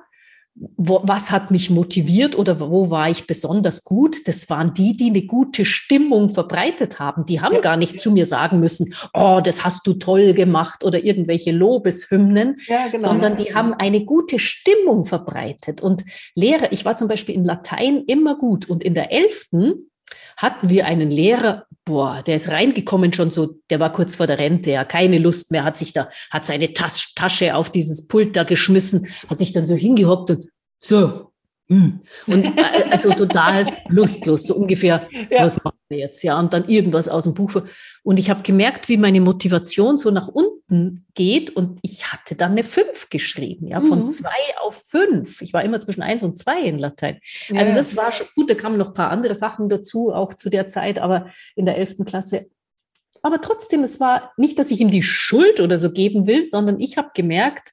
wo, 0.76 1.00
was 1.04 1.30
hat 1.30 1.50
mich 1.50 1.70
motiviert 1.70 2.36
oder 2.36 2.58
wo 2.58 2.90
war 2.90 3.10
ich 3.10 3.26
besonders 3.26 3.84
gut? 3.84 4.26
Das 4.26 4.48
waren 4.50 4.74
die, 4.74 4.96
die 4.96 5.10
eine 5.10 5.22
gute 5.22 5.64
Stimmung 5.64 6.28
verbreitet 6.30 6.98
haben. 6.98 7.26
Die 7.26 7.40
haben 7.40 7.54
ja. 7.54 7.60
gar 7.60 7.76
nicht 7.76 8.00
zu 8.00 8.10
mir 8.10 8.26
sagen 8.26 8.60
müssen, 8.60 8.94
oh, 9.14 9.40
das 9.42 9.64
hast 9.64 9.86
du 9.86 9.94
toll 9.94 10.34
gemacht 10.34 10.84
oder 10.84 11.04
irgendwelche 11.04 11.52
Lobeshymnen, 11.52 12.54
ja, 12.66 12.88
genau. 12.88 13.02
sondern 13.02 13.36
die 13.36 13.54
haben 13.54 13.74
eine 13.74 14.04
gute 14.04 14.38
Stimmung 14.38 15.04
verbreitet. 15.04 15.80
Und 15.80 16.04
Lehrer, 16.34 16.72
ich 16.72 16.84
war 16.84 16.96
zum 16.96 17.08
Beispiel 17.08 17.34
in 17.34 17.44
Latein 17.44 18.04
immer 18.06 18.36
gut 18.36 18.68
und 18.68 18.82
in 18.82 18.94
der 18.94 19.12
Elften 19.12 19.90
hatten 20.36 20.68
wir 20.70 20.86
einen 20.86 21.10
Lehrer, 21.10 21.66
boah, 21.88 22.22
der 22.22 22.36
ist 22.36 22.50
reingekommen 22.50 23.14
schon 23.14 23.30
so, 23.30 23.54
der 23.70 23.80
war 23.80 23.90
kurz 23.90 24.14
vor 24.14 24.26
der 24.26 24.38
Rente, 24.38 24.70
ja, 24.70 24.84
keine 24.84 25.18
Lust 25.18 25.50
mehr, 25.50 25.64
hat 25.64 25.78
sich 25.78 25.94
da, 25.94 26.10
hat 26.30 26.44
seine 26.44 26.74
Tas 26.74 27.14
Tasche 27.14 27.54
auf 27.54 27.70
dieses 27.70 28.06
Pult 28.06 28.36
da 28.36 28.44
geschmissen, 28.44 29.08
hat 29.26 29.38
sich 29.38 29.54
dann 29.54 29.66
so 29.66 29.74
hingehockt 29.74 30.30
und 30.30 30.48
so. 30.80 31.27
Und 31.68 32.02
äh, 32.26 32.84
also 32.90 33.12
total 33.12 33.76
lustlos, 33.88 34.44
so 34.44 34.54
ungefähr, 34.54 35.06
ja. 35.30 35.44
was 35.44 35.62
machen 35.62 35.78
wir 35.88 35.98
jetzt, 35.98 36.22
ja, 36.22 36.38
und 36.38 36.52
dann 36.54 36.66
irgendwas 36.68 37.08
aus 37.08 37.24
dem 37.24 37.34
Buch. 37.34 37.62
Und 38.02 38.18
ich 38.18 38.30
habe 38.30 38.42
gemerkt, 38.42 38.88
wie 38.88 38.96
meine 38.96 39.20
Motivation 39.20 39.98
so 39.98 40.10
nach 40.10 40.28
unten 40.28 41.06
geht 41.14 41.50
und 41.54 41.78
ich 41.82 42.10
hatte 42.10 42.36
dann 42.36 42.52
eine 42.52 42.62
5 42.62 43.10
geschrieben, 43.10 43.68
ja, 43.68 43.82
von 43.82 44.04
mhm. 44.04 44.08
zwei 44.08 44.30
auf 44.62 44.82
fünf. 44.88 45.42
Ich 45.42 45.52
war 45.52 45.62
immer 45.62 45.78
zwischen 45.78 46.02
eins 46.02 46.22
und 46.22 46.38
zwei 46.38 46.62
in 46.62 46.78
Latein. 46.78 47.20
Ja. 47.48 47.60
Also 47.60 47.74
das 47.74 47.96
war 47.96 48.12
schon 48.12 48.28
gut, 48.34 48.48
da 48.48 48.54
kamen 48.54 48.78
noch 48.78 48.88
ein 48.88 48.94
paar 48.94 49.10
andere 49.10 49.34
Sachen 49.34 49.68
dazu, 49.68 50.10
auch 50.12 50.32
zu 50.32 50.48
der 50.48 50.68
Zeit, 50.68 50.98
aber 50.98 51.28
in 51.54 51.66
der 51.66 51.76
11. 51.76 52.04
Klasse. 52.06 52.46
Aber 53.20 53.40
trotzdem, 53.40 53.82
es 53.82 54.00
war 54.00 54.32
nicht, 54.36 54.58
dass 54.58 54.70
ich 54.70 54.80
ihm 54.80 54.90
die 54.90 55.02
Schuld 55.02 55.60
oder 55.60 55.78
so 55.78 55.92
geben 55.92 56.26
will, 56.26 56.46
sondern 56.46 56.80
ich 56.80 56.96
habe 56.96 57.10
gemerkt, 57.14 57.72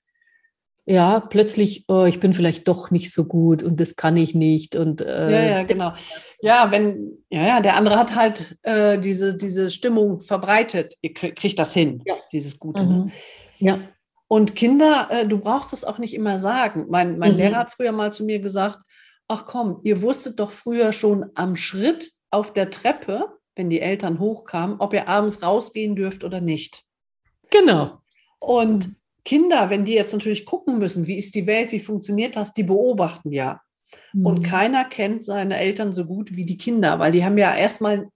ja, 0.85 1.19
plötzlich, 1.19 1.85
oh, 1.87 2.05
ich 2.05 2.19
bin 2.19 2.33
vielleicht 2.33 2.67
doch 2.67 2.91
nicht 2.91 3.11
so 3.11 3.25
gut 3.25 3.63
und 3.63 3.79
das 3.79 3.95
kann 3.95 4.15
ich 4.17 4.35
nicht. 4.35 4.75
Und, 4.75 5.01
äh, 5.01 5.31
ja, 5.31 5.51
ja, 5.57 5.63
genau. 5.63 5.93
Ja, 6.41 6.71
wenn, 6.71 7.17
ja, 7.29 7.47
ja, 7.47 7.59
der 7.61 7.75
andere 7.75 7.97
hat 7.97 8.15
halt 8.15 8.57
äh, 8.61 8.99
diese, 8.99 9.35
diese 9.35 9.71
Stimmung 9.71 10.21
verbreitet. 10.21 10.93
Ihr 11.01 11.13
kriegt 11.13 11.57
das 11.57 11.73
hin, 11.73 12.03
ja. 12.05 12.15
dieses 12.31 12.59
Gute. 12.59 12.85
Ne? 12.85 12.93
Mhm. 12.93 13.11
Ja. 13.57 13.79
Und 14.27 14.55
Kinder, 14.55 15.07
äh, 15.09 15.27
du 15.27 15.39
brauchst 15.39 15.73
das 15.73 15.83
auch 15.83 15.97
nicht 15.97 16.13
immer 16.13 16.37
sagen. 16.37 16.85
Mein, 16.89 17.17
mein 17.17 17.31
mhm. 17.31 17.37
Lehrer 17.37 17.57
hat 17.57 17.71
früher 17.71 17.91
mal 17.91 18.13
zu 18.13 18.23
mir 18.23 18.39
gesagt, 18.39 18.79
ach 19.27 19.45
komm, 19.45 19.79
ihr 19.83 20.03
wusstet 20.03 20.39
doch 20.39 20.51
früher 20.51 20.93
schon 20.93 21.31
am 21.33 21.55
Schritt 21.55 22.11
auf 22.29 22.53
der 22.53 22.69
Treppe, 22.69 23.25
wenn 23.55 23.71
die 23.71 23.81
Eltern 23.81 24.19
hochkamen, 24.19 24.79
ob 24.79 24.93
ihr 24.93 25.07
abends 25.07 25.41
rausgehen 25.41 25.95
dürft 25.95 26.23
oder 26.23 26.41
nicht. 26.41 26.83
Genau. 27.49 28.01
Und 28.39 28.95
Kinder, 29.25 29.69
wenn 29.69 29.85
die 29.85 29.93
jetzt 29.93 30.13
natürlich 30.13 30.45
gucken 30.45 30.77
müssen, 30.77 31.07
wie 31.07 31.17
ist 31.17 31.35
die 31.35 31.47
Welt, 31.47 31.71
wie 31.71 31.79
funktioniert 31.79 32.35
das, 32.35 32.53
die 32.53 32.63
beobachten 32.63 33.31
ja. 33.31 33.59
Mhm. 34.13 34.25
Und 34.25 34.43
keiner 34.43 34.85
kennt 34.85 35.25
seine 35.25 35.57
Eltern 35.57 35.91
so 35.91 36.05
gut 36.05 36.35
wie 36.35 36.45
die 36.45 36.57
Kinder, 36.57 36.99
weil 36.99 37.11
die 37.11 37.25
haben 37.25 37.37
ja 37.37 37.53
erstmal 37.53 38.09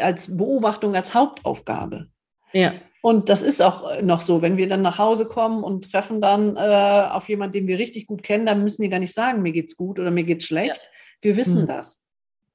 als 0.00 0.36
Beobachtung, 0.36 0.96
als 0.96 1.14
Hauptaufgabe. 1.14 2.08
Ja. 2.52 2.74
Und 3.00 3.28
das 3.28 3.42
ist 3.42 3.62
auch 3.62 4.02
noch 4.02 4.20
so, 4.20 4.42
wenn 4.42 4.56
wir 4.56 4.68
dann 4.68 4.82
nach 4.82 4.98
Hause 4.98 5.26
kommen 5.26 5.62
und 5.62 5.92
treffen 5.92 6.20
dann 6.20 6.56
äh, 6.56 7.08
auf 7.10 7.28
jemanden, 7.28 7.52
den 7.52 7.66
wir 7.68 7.78
richtig 7.78 8.06
gut 8.06 8.22
kennen, 8.22 8.44
dann 8.44 8.64
müssen 8.64 8.82
die 8.82 8.88
gar 8.88 8.98
nicht 8.98 9.14
sagen, 9.14 9.42
mir 9.42 9.52
geht's 9.52 9.76
gut 9.76 10.00
oder 10.00 10.10
mir 10.10 10.24
geht's 10.24 10.46
schlecht. 10.46 10.80
Ja. 10.82 10.90
Wir 11.20 11.36
wissen 11.36 11.62
mhm. 11.62 11.66
das, 11.66 12.02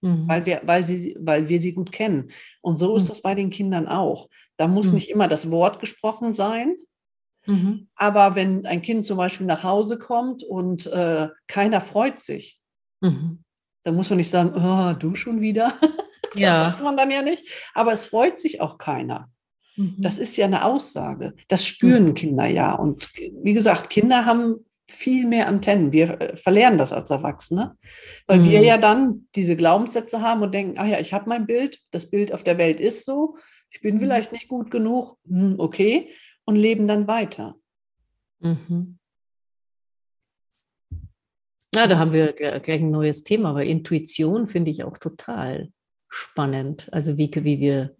mhm. 0.04 0.28
Weil, 0.28 0.46
wir, 0.46 0.62
weil, 0.66 0.86
sie, 0.86 1.16
weil 1.20 1.48
wir 1.50 1.60
sie 1.60 1.74
gut 1.74 1.92
kennen. 1.92 2.30
Und 2.62 2.78
so 2.78 2.96
ist 2.96 3.06
mhm. 3.06 3.08
das 3.08 3.22
bei 3.22 3.36
den 3.36 3.50
Kindern 3.50 3.88
auch. 3.88 4.30
Da 4.58 4.68
muss 4.68 4.88
mhm. 4.88 4.96
nicht 4.96 5.10
immer 5.10 5.28
das 5.28 5.50
Wort 5.50 5.80
gesprochen 5.80 6.34
sein. 6.34 6.76
Mhm. 7.46 7.88
Aber 7.96 8.36
wenn 8.36 8.66
ein 8.66 8.82
Kind 8.82 9.06
zum 9.06 9.18
Beispiel 9.18 9.48
nach 9.48 9.63
Hause 9.63 9.98
kommt 9.98 10.44
und 10.44 10.86
äh, 10.88 11.30
keiner 11.48 11.82
freut 11.82 12.20
sich, 12.20 12.60
mhm. 13.02 13.44
dann 13.84 13.96
muss 13.96 14.10
man 14.10 14.18
nicht 14.18 14.30
sagen, 14.30 14.54
oh, 14.56 14.94
du 14.98 15.16
schon 15.16 15.42
wieder. 15.42 15.74
das 16.34 16.42
ja. 16.42 16.66
sagt 16.66 16.84
man 16.84 16.98
dann 16.98 17.12
ja 17.12 17.22
nicht. 17.22 17.48
Aber 17.74 17.94
es 17.94 18.06
freut 18.06 18.39
sich 18.39 18.62
auch 18.62 18.78
keiner. 18.78 19.30
Mhm. 19.76 19.96
Das 19.98 20.18
ist 20.18 20.38
ja 20.38 20.46
eine 20.46 20.66
Aussage. 20.66 21.34
Das 21.48 21.66
spüren. 21.66 22.13
Kinder 22.13 22.46
ja. 22.46 22.74
Und 22.76 23.10
wie 23.42 23.54
gesagt, 23.54 23.89
Kinder 23.89 24.26
haben 24.26 24.66
viel 24.89 25.26
mehr 25.26 25.48
Antennen. 25.48 25.91
Wir 25.91 26.22
äh, 26.22 26.38
verlernen 26.38 26.78
das 26.78 26.93
als 26.93 27.10
Erwachsene, 27.10 27.78
weil 28.28 28.39
mhm. 28.39 28.46
wir 28.46 28.62
ja 28.63 28.78
dann 28.78 29.28
diese 29.36 29.56
Glaubenssätze 29.56 30.22
haben 30.22 30.41
und 30.41 30.54
denken, 30.54 30.78
ah 30.78 30.86
ja, 30.86 31.00
ich 31.00 31.13
habe 31.13 31.30
mein 31.30 31.46
Bild, 31.46 31.80
das 31.91 32.10
Bild 32.10 32.34
auf 32.34 32.43
der 32.43 32.58
Welt 32.58 32.80
ist 32.80 33.06
so 33.06 33.36
ich 33.74 33.82
bin 33.82 33.96
mhm. 33.96 34.00
vielleicht 34.00 34.32
nicht 34.32 34.48
gut 34.48 34.72
genug, 34.72 35.17
hm, 35.28 35.56
okay, 35.58 36.13
und 36.46 36.56
leben 36.56 36.88
dann 36.88 37.08
weiter. 37.08 37.56
Mhm. 38.39 39.00
Ja, 41.74 41.88
da 41.88 41.98
haben 41.98 42.13
wir 42.13 42.34
gleich 42.34 42.82
ein 42.82 42.91
neues 42.91 43.24
Thema, 43.24 43.50
aber 43.50 43.63
Intuition 43.63 44.48
finde 44.48 44.69
ich 44.69 44.84
auch 44.84 45.00
total 45.00 45.72
spannend. 46.08 46.88
Also 46.91 47.17
wie, 47.17 47.32
wie 47.34 47.60
wir, 47.60 47.96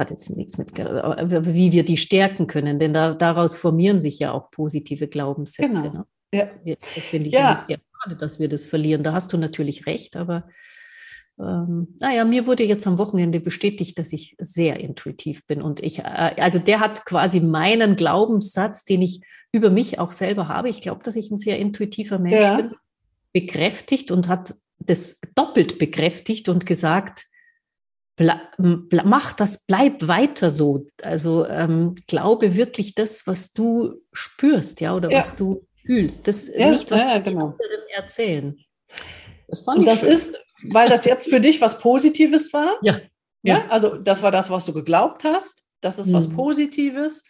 hat 0.00 0.10
jetzt 0.10 0.30
nichts 0.30 0.58
mit, 0.58 0.76
wie 0.76 1.72
wir 1.72 1.84
die 1.84 1.96
stärken 1.96 2.46
können, 2.46 2.78
denn 2.78 2.92
da, 2.92 3.14
daraus 3.14 3.54
formieren 3.54 4.00
sich 4.00 4.18
ja 4.18 4.32
auch 4.32 4.50
positive 4.50 5.06
Glaubenssätze. 5.06 5.82
Genau. 5.82 5.92
Ne? 6.32 6.50
Ja. 6.64 6.76
Das 6.94 7.04
finde 7.04 7.28
ich 7.28 7.34
ja. 7.34 7.56
sehr 7.56 7.78
schade, 8.02 8.16
dass 8.16 8.40
wir 8.40 8.48
das 8.48 8.66
verlieren. 8.66 9.04
Da 9.04 9.12
hast 9.12 9.32
du 9.32 9.36
natürlich 9.36 9.86
recht, 9.86 10.16
aber 10.16 10.48
ähm, 11.38 11.96
naja, 12.00 12.24
mir 12.24 12.46
wurde 12.46 12.64
jetzt 12.64 12.86
am 12.86 12.98
Wochenende 12.98 13.40
bestätigt, 13.40 13.98
dass 13.98 14.12
ich 14.12 14.36
sehr 14.38 14.80
intuitiv 14.80 15.46
bin. 15.46 15.62
Und 15.62 15.80
ich, 15.80 16.00
äh, 16.00 16.02
also 16.02 16.58
der 16.58 16.80
hat 16.80 17.04
quasi 17.04 17.40
meinen 17.40 17.96
Glaubenssatz, 17.96 18.84
den 18.84 19.02
ich 19.02 19.20
über 19.52 19.70
mich 19.70 19.98
auch 19.98 20.12
selber 20.12 20.48
habe. 20.48 20.68
Ich 20.68 20.80
glaube, 20.80 21.02
dass 21.02 21.16
ich 21.16 21.30
ein 21.30 21.36
sehr 21.36 21.58
intuitiver 21.58 22.18
Mensch 22.18 22.44
ja. 22.44 22.56
bin, 22.56 22.74
bekräftigt 23.32 24.10
und 24.10 24.28
hat 24.28 24.54
das 24.78 25.20
doppelt 25.34 25.78
bekräftigt 25.78 26.48
und 26.48 26.66
gesagt, 26.66 27.26
mach 28.58 29.32
das, 29.32 29.64
bleib 29.66 30.06
weiter 30.06 30.50
so. 30.50 30.86
Also 31.02 31.46
ähm, 31.46 31.94
glaube 32.06 32.54
wirklich 32.54 32.94
das, 32.94 33.26
was 33.26 33.52
du 33.52 33.94
spürst, 34.12 34.80
ja, 34.80 34.94
oder 34.94 35.10
ja. 35.10 35.18
was 35.18 35.34
du 35.34 35.66
fühlst. 35.86 36.28
Das 36.28 36.48
ja, 36.48 36.70
nicht, 36.70 36.90
was 36.90 37.00
ja, 37.00 37.18
genau. 37.18 37.54
die 37.58 37.64
anderen 37.64 37.88
erzählen. 37.94 38.58
Das 39.48 39.62
fand 39.62 39.78
und 39.78 39.84
ich 39.84 39.90
das 39.90 40.00
schön. 40.00 40.10
ist 40.10 40.36
weil 40.62 40.88
das 40.88 41.04
jetzt 41.04 41.28
für 41.28 41.40
dich 41.40 41.60
was 41.60 41.78
Positives 41.78 42.52
war. 42.52 42.76
Ja. 42.82 43.00
Ja, 43.42 43.68
also 43.68 43.96
das 43.96 44.22
war 44.22 44.30
das, 44.30 44.50
was 44.50 44.66
du 44.66 44.74
geglaubt 44.74 45.24
hast. 45.24 45.64
Das 45.80 45.98
ist 45.98 46.08
mhm. 46.08 46.12
was 46.12 46.28
Positives 46.28 47.24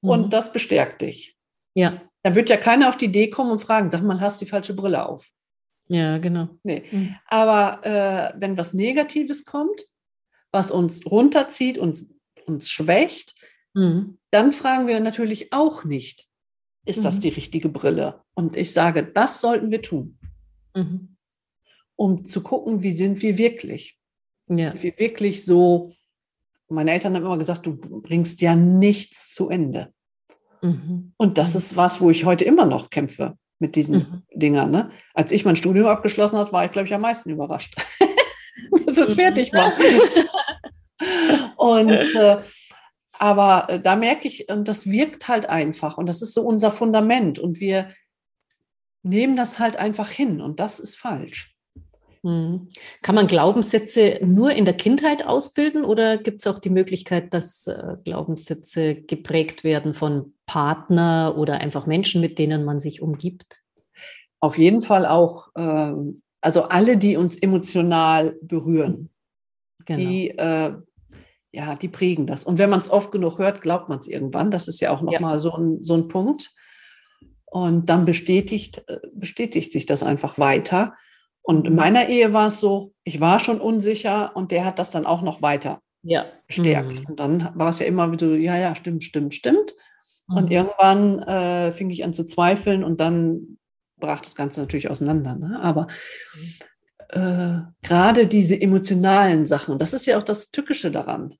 und 0.00 0.26
mhm. 0.26 0.30
das 0.30 0.52
bestärkt 0.52 1.02
dich. 1.02 1.36
Ja. 1.74 2.02
Dann 2.24 2.34
wird 2.34 2.48
ja 2.48 2.56
keiner 2.56 2.88
auf 2.88 2.96
die 2.96 3.04
Idee 3.04 3.30
kommen 3.30 3.52
und 3.52 3.60
fragen, 3.60 3.88
sag 3.88 4.02
mal, 4.02 4.20
hast 4.20 4.40
du 4.40 4.44
die 4.44 4.50
falsche 4.50 4.74
Brille 4.74 5.06
auf? 5.06 5.28
Ja, 5.86 6.18
genau. 6.18 6.48
Nee. 6.64 6.82
Mhm. 6.90 7.14
Aber 7.26 7.80
äh, 7.84 8.32
wenn 8.40 8.56
was 8.56 8.74
Negatives 8.74 9.44
kommt, 9.44 9.84
was 10.52 10.70
uns 10.70 11.06
runterzieht 11.06 11.78
und 11.78 12.06
uns 12.46 12.70
schwächt, 12.70 13.34
mhm. 13.74 14.18
dann 14.30 14.52
fragen 14.52 14.86
wir 14.86 15.00
natürlich 15.00 15.52
auch 15.52 15.84
nicht, 15.84 16.28
ist 16.84 17.04
das 17.04 17.16
mhm. 17.16 17.20
die 17.20 17.28
richtige 17.30 17.68
Brille? 17.68 18.22
Und 18.34 18.56
ich 18.56 18.72
sage, 18.72 19.02
das 19.04 19.40
sollten 19.40 19.70
wir 19.70 19.82
tun. 19.82 20.18
Mhm 20.74 21.12
um 22.02 22.24
zu 22.24 22.42
gucken, 22.42 22.82
wie 22.82 22.92
sind 22.92 23.22
wir 23.22 23.38
wirklich. 23.38 23.96
Ja. 24.48 24.70
Sind 24.70 24.82
wir 24.82 24.98
wirklich 24.98 25.44
so, 25.44 25.92
meine 26.68 26.90
Eltern 26.90 27.14
haben 27.14 27.24
immer 27.24 27.38
gesagt, 27.38 27.64
du 27.64 27.76
bringst 27.76 28.40
ja 28.40 28.56
nichts 28.56 29.32
zu 29.34 29.48
Ende. 29.48 29.92
Mhm. 30.62 31.12
Und 31.16 31.38
das 31.38 31.54
ist 31.54 31.76
was, 31.76 32.00
wo 32.00 32.10
ich 32.10 32.24
heute 32.24 32.44
immer 32.44 32.66
noch 32.66 32.90
kämpfe. 32.90 33.36
mit 33.60 33.76
diesen 33.76 33.94
mhm. 33.94 34.22
Dingern. 34.34 34.72
Ne? 34.72 34.90
Als 35.14 35.30
ich 35.30 35.44
mein 35.44 35.54
Studium 35.54 35.86
abgeschlossen 35.86 36.36
habe, 36.36 36.50
war 36.50 36.64
ich, 36.64 36.72
glaube 36.72 36.88
ich, 36.88 36.94
am 36.94 37.02
meisten 37.02 37.30
überrascht, 37.30 37.76
dass 38.86 38.98
es 38.98 39.14
fertig 39.14 39.52
war. 39.52 39.72
und 41.56 41.90
äh, 42.14 42.42
aber 43.12 43.68
äh, 43.68 43.80
da 43.80 43.96
merke 43.96 44.26
ich, 44.26 44.48
und 44.48 44.66
das 44.66 44.90
wirkt 44.90 45.28
halt 45.28 45.46
einfach 45.46 45.98
und 45.98 46.06
das 46.06 46.22
ist 46.22 46.34
so 46.34 46.42
unser 46.42 46.70
Fundament 46.70 47.38
und 47.38 47.60
wir 47.60 47.90
nehmen 49.02 49.36
das 49.36 49.58
halt 49.58 49.76
einfach 49.76 50.08
hin 50.08 50.40
und 50.40 50.60
das 50.60 50.80
ist 50.80 50.96
falsch. 50.96 51.54
Hm. 52.24 52.68
Kann 53.02 53.14
man 53.16 53.26
Glaubenssätze 53.26 54.20
nur 54.22 54.52
in 54.52 54.64
der 54.64 54.74
Kindheit 54.74 55.26
ausbilden 55.26 55.84
oder 55.84 56.18
gibt 56.18 56.38
es 56.38 56.46
auch 56.46 56.60
die 56.60 56.70
Möglichkeit, 56.70 57.34
dass 57.34 57.66
äh, 57.66 57.96
Glaubenssätze 58.04 58.94
geprägt 58.94 59.64
werden 59.64 59.92
von 59.92 60.34
Partner 60.46 61.34
oder 61.36 61.58
einfach 61.58 61.86
Menschen, 61.86 62.20
mit 62.20 62.38
denen 62.38 62.64
man 62.64 62.78
sich 62.78 63.02
umgibt? 63.02 63.62
Auf 64.38 64.56
jeden 64.56 64.82
Fall 64.82 65.04
auch, 65.04 65.48
ähm, 65.56 66.22
also 66.40 66.62
alle, 66.62 66.96
die 66.96 67.16
uns 67.16 67.36
emotional 67.36 68.36
berühren, 68.40 69.10
genau. 69.84 69.98
die, 69.98 70.30
äh, 70.30 70.74
ja, 71.52 71.76
die 71.76 71.88
prägen 71.88 72.26
das. 72.26 72.44
Und 72.44 72.58
wenn 72.58 72.70
man 72.70 72.80
es 72.80 72.90
oft 72.90 73.12
genug 73.12 73.38
hört, 73.38 73.60
glaubt 73.60 73.88
man 73.88 73.98
es 73.98 74.08
irgendwann. 74.08 74.50
Das 74.50 74.68
ist 74.68 74.80
ja 74.80 74.90
auch 74.90 75.02
nochmal 75.02 75.34
ja. 75.34 75.38
so, 75.38 75.54
ein, 75.54 75.84
so 75.84 75.94
ein 75.94 76.08
Punkt. 76.08 76.50
Und 77.44 77.90
dann 77.90 78.06
bestätigt, 78.06 78.82
äh, 78.88 78.98
bestätigt 79.12 79.72
sich 79.72 79.84
das 79.84 80.02
einfach 80.02 80.38
weiter. 80.38 80.94
Und 81.42 81.66
in 81.66 81.74
meiner 81.74 82.08
Ehe 82.08 82.32
war 82.32 82.48
es 82.48 82.58
so, 82.58 82.94
ich 83.04 83.20
war 83.20 83.38
schon 83.38 83.60
unsicher 83.60 84.34
und 84.34 84.50
der 84.50 84.64
hat 84.64 84.78
das 84.78 84.90
dann 84.90 85.04
auch 85.04 85.20
noch 85.20 85.42
weiter 85.42 85.82
ja. 86.02 86.24
gestärkt. 86.46 87.00
Mhm. 87.00 87.06
Und 87.06 87.20
dann 87.20 87.52
war 87.54 87.68
es 87.68 87.80
ja 87.80 87.86
immer 87.86 88.10
wieder 88.10 88.28
so, 88.28 88.34
ja, 88.34 88.56
ja, 88.56 88.74
stimmt, 88.74 89.04
stimmt, 89.04 89.34
stimmt. 89.34 89.74
Mhm. 90.28 90.36
Und 90.36 90.50
irgendwann 90.50 91.18
äh, 91.18 91.72
fing 91.72 91.90
ich 91.90 92.02
an 92.04 92.14
zu 92.14 92.24
zweifeln 92.24 92.82
und 92.82 93.00
dann 93.00 93.58
brach 93.98 94.20
das 94.20 94.34
Ganze 94.34 94.60
natürlich 94.60 94.88
auseinander. 94.88 95.36
Ne? 95.36 95.60
Aber 95.62 95.88
äh, 97.10 97.60
gerade 97.82 98.26
diese 98.26 98.58
emotionalen 98.58 99.44
Sachen, 99.44 99.78
das 99.78 99.92
ist 99.92 100.06
ja 100.06 100.16
auch 100.16 100.22
das 100.22 100.50
Tückische 100.50 100.90
daran. 100.90 101.34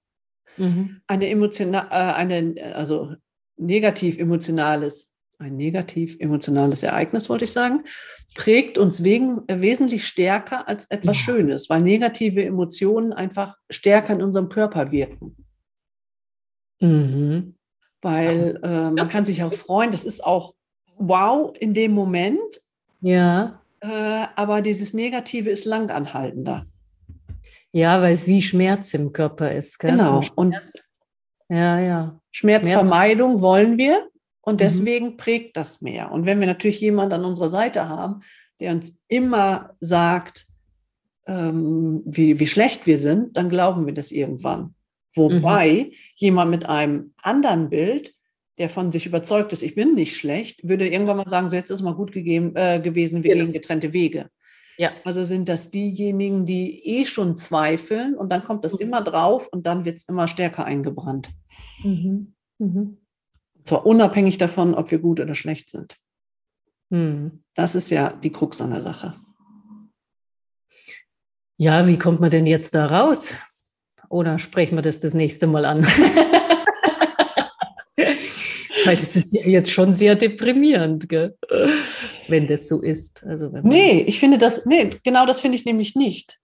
Mhm. 0.57 1.01
Eine 1.07 1.29
emotional, 1.29 1.87
äh, 1.91 2.15
eine, 2.15 2.75
also 2.75 3.15
negativ 3.57 4.19
emotionales 4.19 5.13
ein 5.43 5.57
negativ 5.57 6.17
emotionales 6.21 6.83
Ereignis, 6.83 7.29
wollte 7.29 7.45
ich 7.45 7.53
sagen, 7.53 7.85
prägt 8.35 8.79
uns 8.79 9.05
wegen, 9.05 9.41
äh, 9.49 9.61
wesentlich 9.61 10.07
stärker 10.07 10.69
als 10.69 10.87
etwas 10.87 11.19
ja. 11.19 11.25
Schönes, 11.25 11.69
weil 11.69 11.83
negative 11.83 12.45
Emotionen 12.45 13.13
einfach 13.13 13.57
stärker 13.69 14.15
in 14.15 14.23
unserem 14.23 14.49
Körper 14.49 14.91
wirken. 14.93 15.37
Mhm. 16.81 17.57
Weil 18.01 18.59
äh, 18.63 18.91
man 18.91 19.09
kann 19.09 19.25
sich 19.25 19.43
auch 19.43 19.53
freuen, 19.53 19.93
das 19.93 20.05
ist 20.05 20.25
auch 20.25 20.55
wow 20.97 21.55
in 21.59 21.75
dem 21.75 21.93
Moment. 21.93 22.61
Ja. 23.01 23.61
Äh, 23.81 24.27
aber 24.37 24.63
dieses 24.63 24.95
Negative 24.95 25.51
ist 25.51 25.65
langanhaltender. 25.65 26.67
Ja, 27.73 28.03
weil 28.03 28.13
es 28.13 28.27
wie 28.27 28.43
Schmerz 28.43 28.95
im 28.95 29.13
Körper 29.13 29.51
ist. 29.51 29.79
Gell? 29.79 29.93
Genau. 29.93 30.21
Und 30.35 30.55
ja, 31.49 31.81
ja. 31.81 32.21
Schmerzvermeidung 32.31 33.33
Schmerz. 33.33 33.43
wollen 33.43 33.79
wir. 33.79 34.09
Und 34.43 34.55
mhm. 34.55 34.59
deswegen 34.59 35.07
mhm. 35.07 35.17
prägt 35.17 35.57
das 35.57 35.81
mehr. 35.81 36.13
Und 36.13 36.27
wenn 36.27 36.41
wir 36.41 36.47
natürlich 36.47 36.81
jemanden 36.81 37.15
an 37.15 37.25
unserer 37.25 37.49
Seite 37.49 37.89
haben, 37.89 38.23
der 38.61 38.73
uns 38.73 38.99
immer 39.09 39.75
sagt, 39.81 40.47
ähm, 41.27 42.03
wie, 42.05 42.39
wie 42.41 42.47
schlecht 42.47 42.87
wir 42.87 42.99
sind, 42.99 43.37
dann 43.37 43.49
glauben 43.49 43.87
wir 43.87 43.95
das 43.95 44.13
irgendwann. 44.13 44.75
Wobei 45.15 45.89
mhm. 45.91 45.93
jemand 46.17 46.51
mit 46.51 46.67
einem 46.67 47.15
anderen 47.23 47.71
Bild, 47.71 48.15
der 48.59 48.69
von 48.69 48.93
sich 48.93 49.07
überzeugt 49.07 49.53
ist, 49.53 49.63
ich 49.63 49.75
bin 49.75 49.95
nicht 49.95 50.17
schlecht, 50.17 50.67
würde 50.67 50.89
irgendwann 50.89 51.17
mal 51.17 51.29
sagen, 51.29 51.49
so 51.49 51.57
jetzt 51.57 51.71
ist 51.71 51.83
mal 51.83 51.95
gut 51.95 52.13
gegeben, 52.13 52.53
äh, 52.55 52.81
gewesen, 52.81 53.23
wir 53.23 53.33
genau. 53.33 53.45
gehen 53.45 53.53
getrennte 53.53 53.93
Wege. 53.93 54.29
Ja. 54.79 54.91
Also 55.05 55.25
sind 55.25 55.49
das 55.49 55.71
diejenigen, 55.71 56.47
die 56.47 56.85
eh 56.87 57.07
schon 57.07 57.37
zweifeln 57.37 58.15
und 58.15 58.31
dann 58.31 58.45
kommt 58.45 58.65
das 58.65 58.75
mhm. 58.75 58.81
immer 58.81 59.03
drauf 59.03 59.49
und 59.49 59.67
dann 59.67 59.85
wird 59.85 59.99
es 59.99 60.05
immer 60.09 60.29
stärker 60.29 60.65
eingebrannt. 60.65 61.31
Mhm. 61.83 62.35
Mhm. 62.59 62.99
Zwar 63.65 63.87
unabhängig 63.87 64.39
davon, 64.39 64.75
ob 64.75 64.91
wir 64.91 64.99
gut 64.99 65.21
oder 65.21 65.35
schlecht 65.35 65.71
sind. 65.71 65.97
Hm. 66.91 67.43
Das 67.55 67.75
ist 67.75 67.91
ja 67.91 68.13
die 68.13 68.31
Krux 68.31 68.61
an 68.61 68.71
der 68.71 68.83
Sache. 68.83 69.15
Ja, 71.57 71.87
wie 71.87 71.99
kommt 71.99 72.21
man 72.21 72.31
denn 72.31 72.47
jetzt 72.47 72.75
da 72.75 72.87
raus? 72.87 73.35
Oder 74.09 74.39
sprechen 74.39 74.77
wir 74.77 74.83
das 74.83 75.01
das 75.01 75.15
nächste 75.15 75.47
Mal 75.47 75.65
an? 75.65 75.87
Weil 78.85 78.97
das 78.97 79.17
ist 79.17 79.33
ja 79.33 79.47
jetzt 79.47 79.71
schon 79.71 79.93
sehr 79.93 80.17
deprimierend, 80.17 81.09
gell? 81.09 81.39
Wenn 82.33 82.49
das 82.49 82.67
so 82.67 82.83
ist. 82.83 83.25
Also 83.25 83.49
nee, 83.63 84.01
ich 84.01 84.19
finde 84.19 84.39
das, 84.39 84.67
nee, 84.67 84.91
genau 85.05 85.27
das 85.27 85.41
finde 85.41 85.57
ich 85.57 85.65
nämlich 85.65 85.95
nicht. 85.95 86.41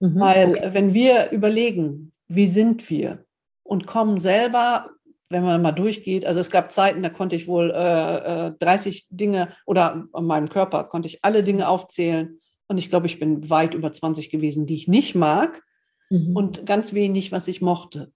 Mhm, 0.00 0.20
Weil 0.20 0.48
okay. 0.50 0.70
wenn 0.72 0.92
wir 0.92 1.30
überlegen, 1.30 2.12
wie 2.28 2.46
sind 2.46 2.90
wir 2.90 3.24
und 3.62 3.86
kommen 3.86 4.18
selber 4.18 4.90
wenn 5.30 5.44
man 5.44 5.62
mal 5.62 5.72
durchgeht, 5.72 6.26
also 6.26 6.40
es 6.40 6.50
gab 6.50 6.72
Zeiten, 6.72 7.02
da 7.02 7.08
konnte 7.08 7.36
ich 7.36 7.46
wohl 7.46 7.70
äh, 7.70 8.50
30 8.58 9.02
äh, 9.02 9.06
Dinge 9.10 9.54
oder 9.64 10.08
an 10.12 10.24
meinem 10.24 10.48
Körper 10.48 10.84
konnte 10.84 11.06
ich 11.06 11.24
alle 11.24 11.44
Dinge 11.44 11.68
aufzählen. 11.68 12.40
Und 12.66 12.78
ich 12.78 12.90
glaube, 12.90 13.06
ich 13.06 13.20
bin 13.20 13.48
weit 13.48 13.74
über 13.74 13.92
20 13.92 14.30
gewesen, 14.30 14.66
die 14.66 14.74
ich 14.74 14.88
nicht 14.88 15.14
mag 15.14 15.62
mhm. 16.10 16.36
und 16.36 16.66
ganz 16.66 16.94
wenig, 16.94 17.30
was 17.30 17.46
ich 17.46 17.60
mochte. 17.60 18.12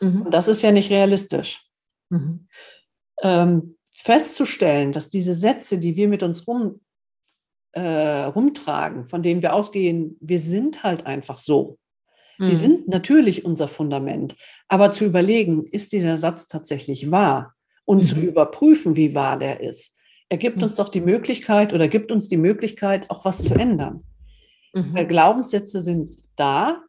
Mhm. 0.00 0.22
Und 0.22 0.34
das 0.34 0.46
ist 0.46 0.62
ja 0.62 0.70
nicht 0.70 0.90
realistisch. 0.90 1.66
Mhm. 2.10 2.48
Ähm, 3.22 3.77
festzustellen, 4.08 4.92
dass 4.92 5.10
diese 5.10 5.34
Sätze, 5.34 5.76
die 5.76 5.94
wir 5.96 6.08
mit 6.08 6.22
uns 6.22 6.48
rum, 6.48 6.80
äh, 7.72 8.24
rumtragen, 8.24 9.04
von 9.04 9.22
denen 9.22 9.42
wir 9.42 9.52
ausgehen, 9.52 10.16
wir 10.20 10.38
sind 10.38 10.82
halt 10.82 11.04
einfach 11.04 11.36
so. 11.36 11.76
Die 12.40 12.54
mhm. 12.54 12.54
sind 12.54 12.88
natürlich 12.88 13.44
unser 13.44 13.68
Fundament. 13.68 14.34
Aber 14.66 14.92
zu 14.92 15.04
überlegen, 15.04 15.66
ist 15.66 15.92
dieser 15.92 16.16
Satz 16.16 16.46
tatsächlich 16.46 17.10
wahr? 17.10 17.54
Und 17.84 17.98
mhm. 17.98 18.04
zu 18.04 18.16
überprüfen, 18.20 18.96
wie 18.96 19.14
wahr 19.14 19.38
der 19.38 19.60
ist, 19.60 19.94
ergibt 20.30 20.62
uns 20.62 20.76
doch 20.76 20.88
die 20.88 21.02
Möglichkeit 21.02 21.74
oder 21.74 21.86
gibt 21.86 22.10
uns 22.10 22.28
die 22.28 22.38
Möglichkeit, 22.38 23.10
auch 23.10 23.26
was 23.26 23.44
zu 23.44 23.54
ändern. 23.56 24.04
Mhm. 24.72 24.94
Weil 24.94 25.06
Glaubenssätze 25.06 25.82
sind 25.82 26.08
da. 26.34 26.82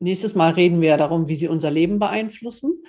Nächstes 0.00 0.34
Mal 0.34 0.50
reden 0.50 0.80
wir 0.80 0.96
darum, 0.96 1.28
wie 1.28 1.36
sie 1.36 1.46
unser 1.46 1.70
Leben 1.70 2.00
beeinflussen. 2.00 2.82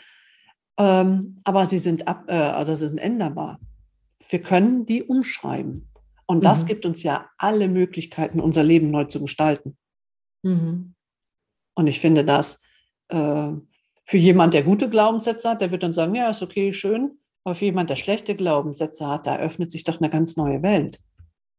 Ähm, 0.80 1.42
aber 1.44 1.66
sie 1.66 1.78
sind, 1.78 2.08
ab, 2.08 2.24
äh, 2.28 2.62
oder 2.62 2.76
sind 2.78 2.98
änderbar. 2.98 3.60
Wir 4.30 4.42
können 4.42 4.86
die 4.86 5.04
umschreiben. 5.04 5.92
Und 6.26 6.44
das 6.44 6.64
mhm. 6.64 6.68
gibt 6.68 6.86
uns 6.86 7.04
ja 7.04 7.30
alle 7.38 7.68
Möglichkeiten, 7.68 8.40
unser 8.40 8.64
Leben 8.64 8.90
neu 8.90 9.04
zu 9.04 9.20
gestalten. 9.20 9.78
Mhm. 10.42 10.96
Und 11.76 11.88
ich 11.88 12.00
finde 12.00 12.24
das 12.24 12.62
äh, 13.10 13.52
für 14.06 14.18
jemand, 14.18 14.54
der 14.54 14.64
gute 14.64 14.90
Glaubenssätze 14.90 15.50
hat, 15.50 15.62
der 15.62 15.72
wird 15.72 15.84
dann 15.84 15.94
sagen, 15.94 16.16
ja, 16.16 16.30
ist 16.30 16.42
okay, 16.42 16.72
schön. 16.72 17.20
Aber 17.44 17.56
für 17.56 17.66
jemand, 17.66 17.90
der 17.90 17.96
schlechte 17.96 18.36
Glaubenssätze 18.36 19.06
hat, 19.08 19.28
da 19.28 19.38
öffnet 19.38 19.72
sich 19.72 19.84
doch 19.84 20.00
eine 20.00 20.10
ganz 20.10 20.38
neue 20.38 20.64
Welt. 20.64 21.00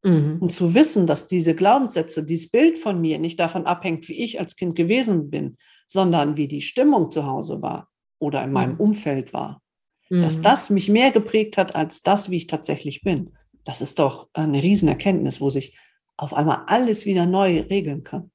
Mhm. 0.03 0.37
Und 0.39 0.51
zu 0.51 0.73
wissen, 0.73 1.05
dass 1.05 1.27
diese 1.27 1.53
Glaubenssätze, 1.53 2.23
dieses 2.23 2.49
Bild 2.49 2.79
von 2.79 2.99
mir 2.99 3.19
nicht 3.19 3.39
davon 3.39 3.67
abhängt, 3.67 4.07
wie 4.09 4.23
ich 4.23 4.39
als 4.39 4.55
Kind 4.55 4.75
gewesen 4.75 5.29
bin, 5.29 5.57
sondern 5.85 6.37
wie 6.37 6.47
die 6.47 6.61
Stimmung 6.61 7.11
zu 7.11 7.27
Hause 7.27 7.61
war 7.61 7.90
oder 8.21 8.43
in 8.43 8.51
meinem 8.51 8.73
mhm. 8.73 8.79
Umfeld 8.79 9.33
war, 9.33 9.61
mhm. 10.09 10.21
dass 10.21 10.41
das 10.41 10.69
mich 10.69 10.87
mehr 10.89 11.11
geprägt 11.11 11.57
hat 11.57 11.75
als 11.75 12.01
das, 12.03 12.29
wie 12.29 12.37
ich 12.37 12.47
tatsächlich 12.47 13.01
bin. 13.01 13.35
Das 13.63 13.81
ist 13.81 13.99
doch 13.99 14.29
eine 14.33 14.61
Riesenerkenntnis, 14.61 15.41
wo 15.41 15.49
sich 15.49 15.77
auf 16.17 16.33
einmal 16.33 16.63
alles 16.67 17.05
wieder 17.05 17.25
neu 17.25 17.61
regeln 17.61 18.03
kann. 18.03 18.31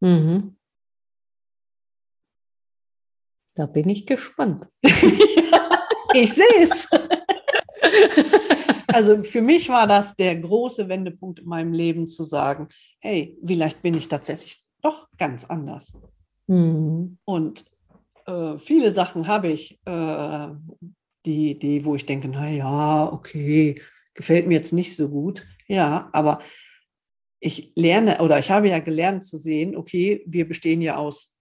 Mhm. 0.00 0.56
Da 3.54 3.66
bin 3.66 3.88
ich 3.88 4.06
gespannt. 4.06 4.66
ich 6.14 6.34
sehe 6.34 6.60
es. 6.60 6.88
Also 8.94 9.22
für 9.22 9.40
mich 9.40 9.70
war 9.70 9.86
das 9.86 10.16
der 10.16 10.36
große 10.36 10.86
Wendepunkt 10.86 11.40
in 11.40 11.46
meinem 11.46 11.72
Leben 11.72 12.06
zu 12.06 12.24
sagen, 12.24 12.68
hey, 13.00 13.38
vielleicht 13.42 13.80
bin 13.80 13.94
ich 13.94 14.08
tatsächlich 14.08 14.60
doch 14.82 15.08
ganz 15.16 15.44
anders. 15.44 15.96
Mhm. 16.46 17.16
Und 17.24 17.64
äh, 18.26 18.58
viele 18.58 18.90
Sachen 18.90 19.26
habe 19.26 19.48
ich, 19.48 19.78
äh, 19.84 20.48
die, 21.24 21.58
die, 21.58 21.84
wo 21.84 21.94
ich 21.94 22.06
denke, 22.06 22.28
na 22.28 22.48
ja, 22.48 23.12
okay, 23.12 23.80
gefällt 24.14 24.46
mir 24.46 24.54
jetzt 24.54 24.72
nicht 24.72 24.96
so 24.96 25.08
gut. 25.08 25.46
Ja, 25.68 26.08
aber 26.12 26.40
ich 27.40 27.72
lerne 27.74 28.20
oder 28.20 28.38
ich 28.38 28.50
habe 28.50 28.68
ja 28.68 28.78
gelernt 28.78 29.24
zu 29.24 29.36
sehen, 29.36 29.76
okay, 29.76 30.22
wir 30.26 30.46
bestehen 30.46 30.80
ja 30.80 30.96
aus 30.96 31.36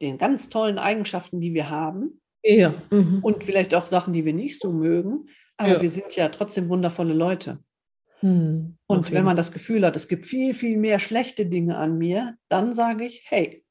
den 0.00 0.18
ganz 0.18 0.48
tollen 0.48 0.78
Eigenschaften, 0.78 1.40
die 1.40 1.54
wir 1.54 1.70
haben. 1.70 2.20
Ja. 2.42 2.74
Mhm. 2.90 3.20
Und 3.22 3.44
vielleicht 3.44 3.74
auch 3.74 3.86
Sachen, 3.86 4.12
die 4.12 4.24
wir 4.24 4.32
nicht 4.32 4.60
so 4.60 4.72
mögen. 4.72 5.28
Aber 5.56 5.74
ja. 5.74 5.82
wir 5.82 5.90
sind 5.90 6.16
ja 6.16 6.28
trotzdem 6.28 6.68
wundervolle 6.68 7.14
Leute. 7.14 7.62
Mhm. 8.22 8.76
Und 8.86 8.98
okay. 8.98 9.12
wenn 9.12 9.24
man 9.24 9.36
das 9.36 9.52
Gefühl 9.52 9.84
hat, 9.84 9.96
es 9.96 10.08
gibt 10.08 10.26
viel, 10.26 10.54
viel 10.54 10.76
mehr 10.76 10.98
schlechte 10.98 11.46
Dinge 11.46 11.76
an 11.76 11.98
mir, 11.98 12.36
dann 12.48 12.74
sage 12.74 13.04
ich, 13.04 13.24
hey, 13.26 13.64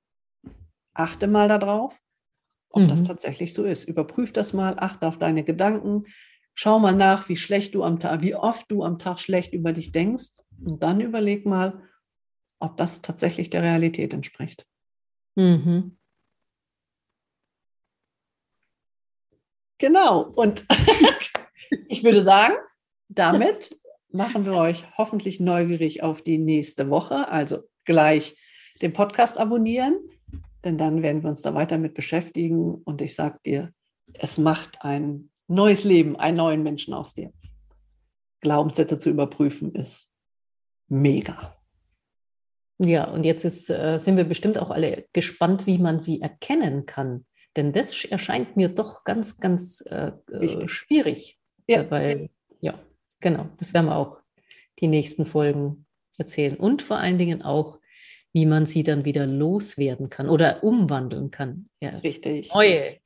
achte 0.93 1.27
mal 1.27 1.47
darauf, 1.47 1.97
ob 2.71 2.83
mhm. 2.83 2.87
das 2.87 3.03
tatsächlich 3.03 3.53
so 3.53 3.63
ist. 3.63 3.85
Überprüf 3.85 4.33
das 4.33 4.53
mal, 4.53 4.75
achte 4.79 5.07
auf 5.07 5.17
deine 5.17 5.43
Gedanken, 5.43 6.05
Schau 6.53 6.79
mal 6.79 6.95
nach, 6.95 7.29
wie 7.29 7.37
schlecht 7.37 7.75
du 7.75 7.83
am 7.83 7.99
Tag, 7.99 8.21
wie 8.21 8.35
oft 8.35 8.69
du 8.69 8.83
am 8.83 8.99
Tag 8.99 9.19
schlecht 9.19 9.53
über 9.53 9.71
dich 9.73 9.91
denkst 9.91 10.41
und 10.63 10.83
dann 10.83 10.99
überleg 10.99 11.45
mal, 11.45 11.83
ob 12.59 12.77
das 12.77 13.01
tatsächlich 13.01 13.49
der 13.49 13.63
Realität 13.63 14.13
entspricht. 14.13 14.65
Mhm. 15.35 15.97
Genau. 19.77 20.21
Und 20.21 20.65
ich 21.87 22.03
würde 22.03 22.21
sagen, 22.21 22.53
damit 23.07 23.75
machen 24.11 24.45
wir 24.45 24.53
euch 24.53 24.85
hoffentlich 24.97 25.39
neugierig 25.39 26.03
auf 26.03 26.21
die 26.21 26.37
nächste 26.37 26.89
Woche. 26.89 27.29
Also 27.29 27.63
gleich 27.85 28.37
den 28.81 28.93
Podcast 28.93 29.39
abonnieren, 29.39 29.97
denn 30.63 30.77
dann 30.77 31.01
werden 31.01 31.23
wir 31.23 31.29
uns 31.29 31.41
da 31.41 31.53
weiter 31.53 31.77
mit 31.77 31.93
beschäftigen. 31.93 32.75
Und 32.75 33.01
ich 33.01 33.15
sage 33.15 33.39
dir, 33.45 33.73
es 34.13 34.37
macht 34.37 34.81
ein 34.81 35.29
neues 35.47 35.83
Leben, 35.83 36.15
einen 36.15 36.37
neuen 36.37 36.63
Menschen 36.63 36.93
aus 36.93 37.13
dir. 37.13 37.31
Glaubenssätze 38.41 38.97
zu 38.97 39.09
überprüfen 39.09 39.73
ist 39.75 40.09
mega. 40.87 41.55
Ja, 42.79 43.09
und 43.11 43.23
jetzt 43.23 43.45
ist, 43.45 43.69
äh, 43.69 43.97
sind 43.99 44.17
wir 44.17 44.23
bestimmt 44.23 44.57
auch 44.57 44.71
alle 44.71 45.05
gespannt, 45.13 45.67
wie 45.67 45.77
man 45.77 45.99
sie 45.99 46.21
erkennen 46.21 46.85
kann. 46.87 47.25
Denn 47.55 47.73
das 47.73 48.05
erscheint 48.05 48.57
mir 48.57 48.69
doch 48.69 49.03
ganz, 49.03 49.39
ganz 49.39 49.81
äh, 49.81 50.11
äh 50.31 50.67
schwierig. 50.67 51.37
Ja. 51.67 51.89
Weil, 51.91 52.29
ja, 52.59 52.79
genau, 53.19 53.49
das 53.57 53.73
werden 53.73 53.87
wir 53.87 53.97
auch 53.97 54.17
die 54.79 54.87
nächsten 54.87 55.25
Folgen 55.25 55.85
erzählen. 56.17 56.55
Und 56.55 56.81
vor 56.81 56.97
allen 56.97 57.17
Dingen 57.17 57.43
auch, 57.43 57.79
wie 58.33 58.45
man 58.45 58.65
sie 58.65 58.83
dann 58.83 59.05
wieder 59.05 59.25
loswerden 59.25 60.09
kann 60.09 60.29
oder 60.29 60.63
umwandeln 60.63 61.31
kann. 61.31 61.67
Ja. 61.81 61.97
Richtig. 61.97 62.53
Neue 62.53 62.97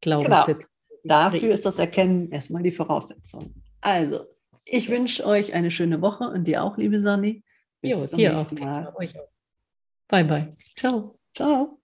Glaubenssätze. 0.00 0.68
Genau. 1.02 1.30
Dafür 1.30 1.50
ist 1.50 1.66
das 1.66 1.78
Erkennen 1.78 2.30
erstmal 2.30 2.62
die 2.62 2.70
Voraussetzung. 2.70 3.54
Also, 3.80 4.24
ich 4.64 4.88
wünsche 4.90 5.24
euch 5.24 5.54
eine 5.54 5.70
schöne 5.70 6.02
Woche 6.02 6.24
und 6.24 6.44
dir 6.44 6.62
auch, 6.62 6.76
liebe 6.76 7.00
Sonny. 7.00 7.42
Bis 7.80 7.92
jo, 7.92 8.06
zum 8.06 8.18
dir 8.18 8.32
nächsten 8.32 8.58
auch. 8.58 8.64
Mal. 8.64 8.94
Euch 8.96 9.18
auch. 9.18 9.28
Bye, 10.08 10.24
bye. 10.24 10.48
Ciao. 10.76 11.18
Ciao. 11.34 11.78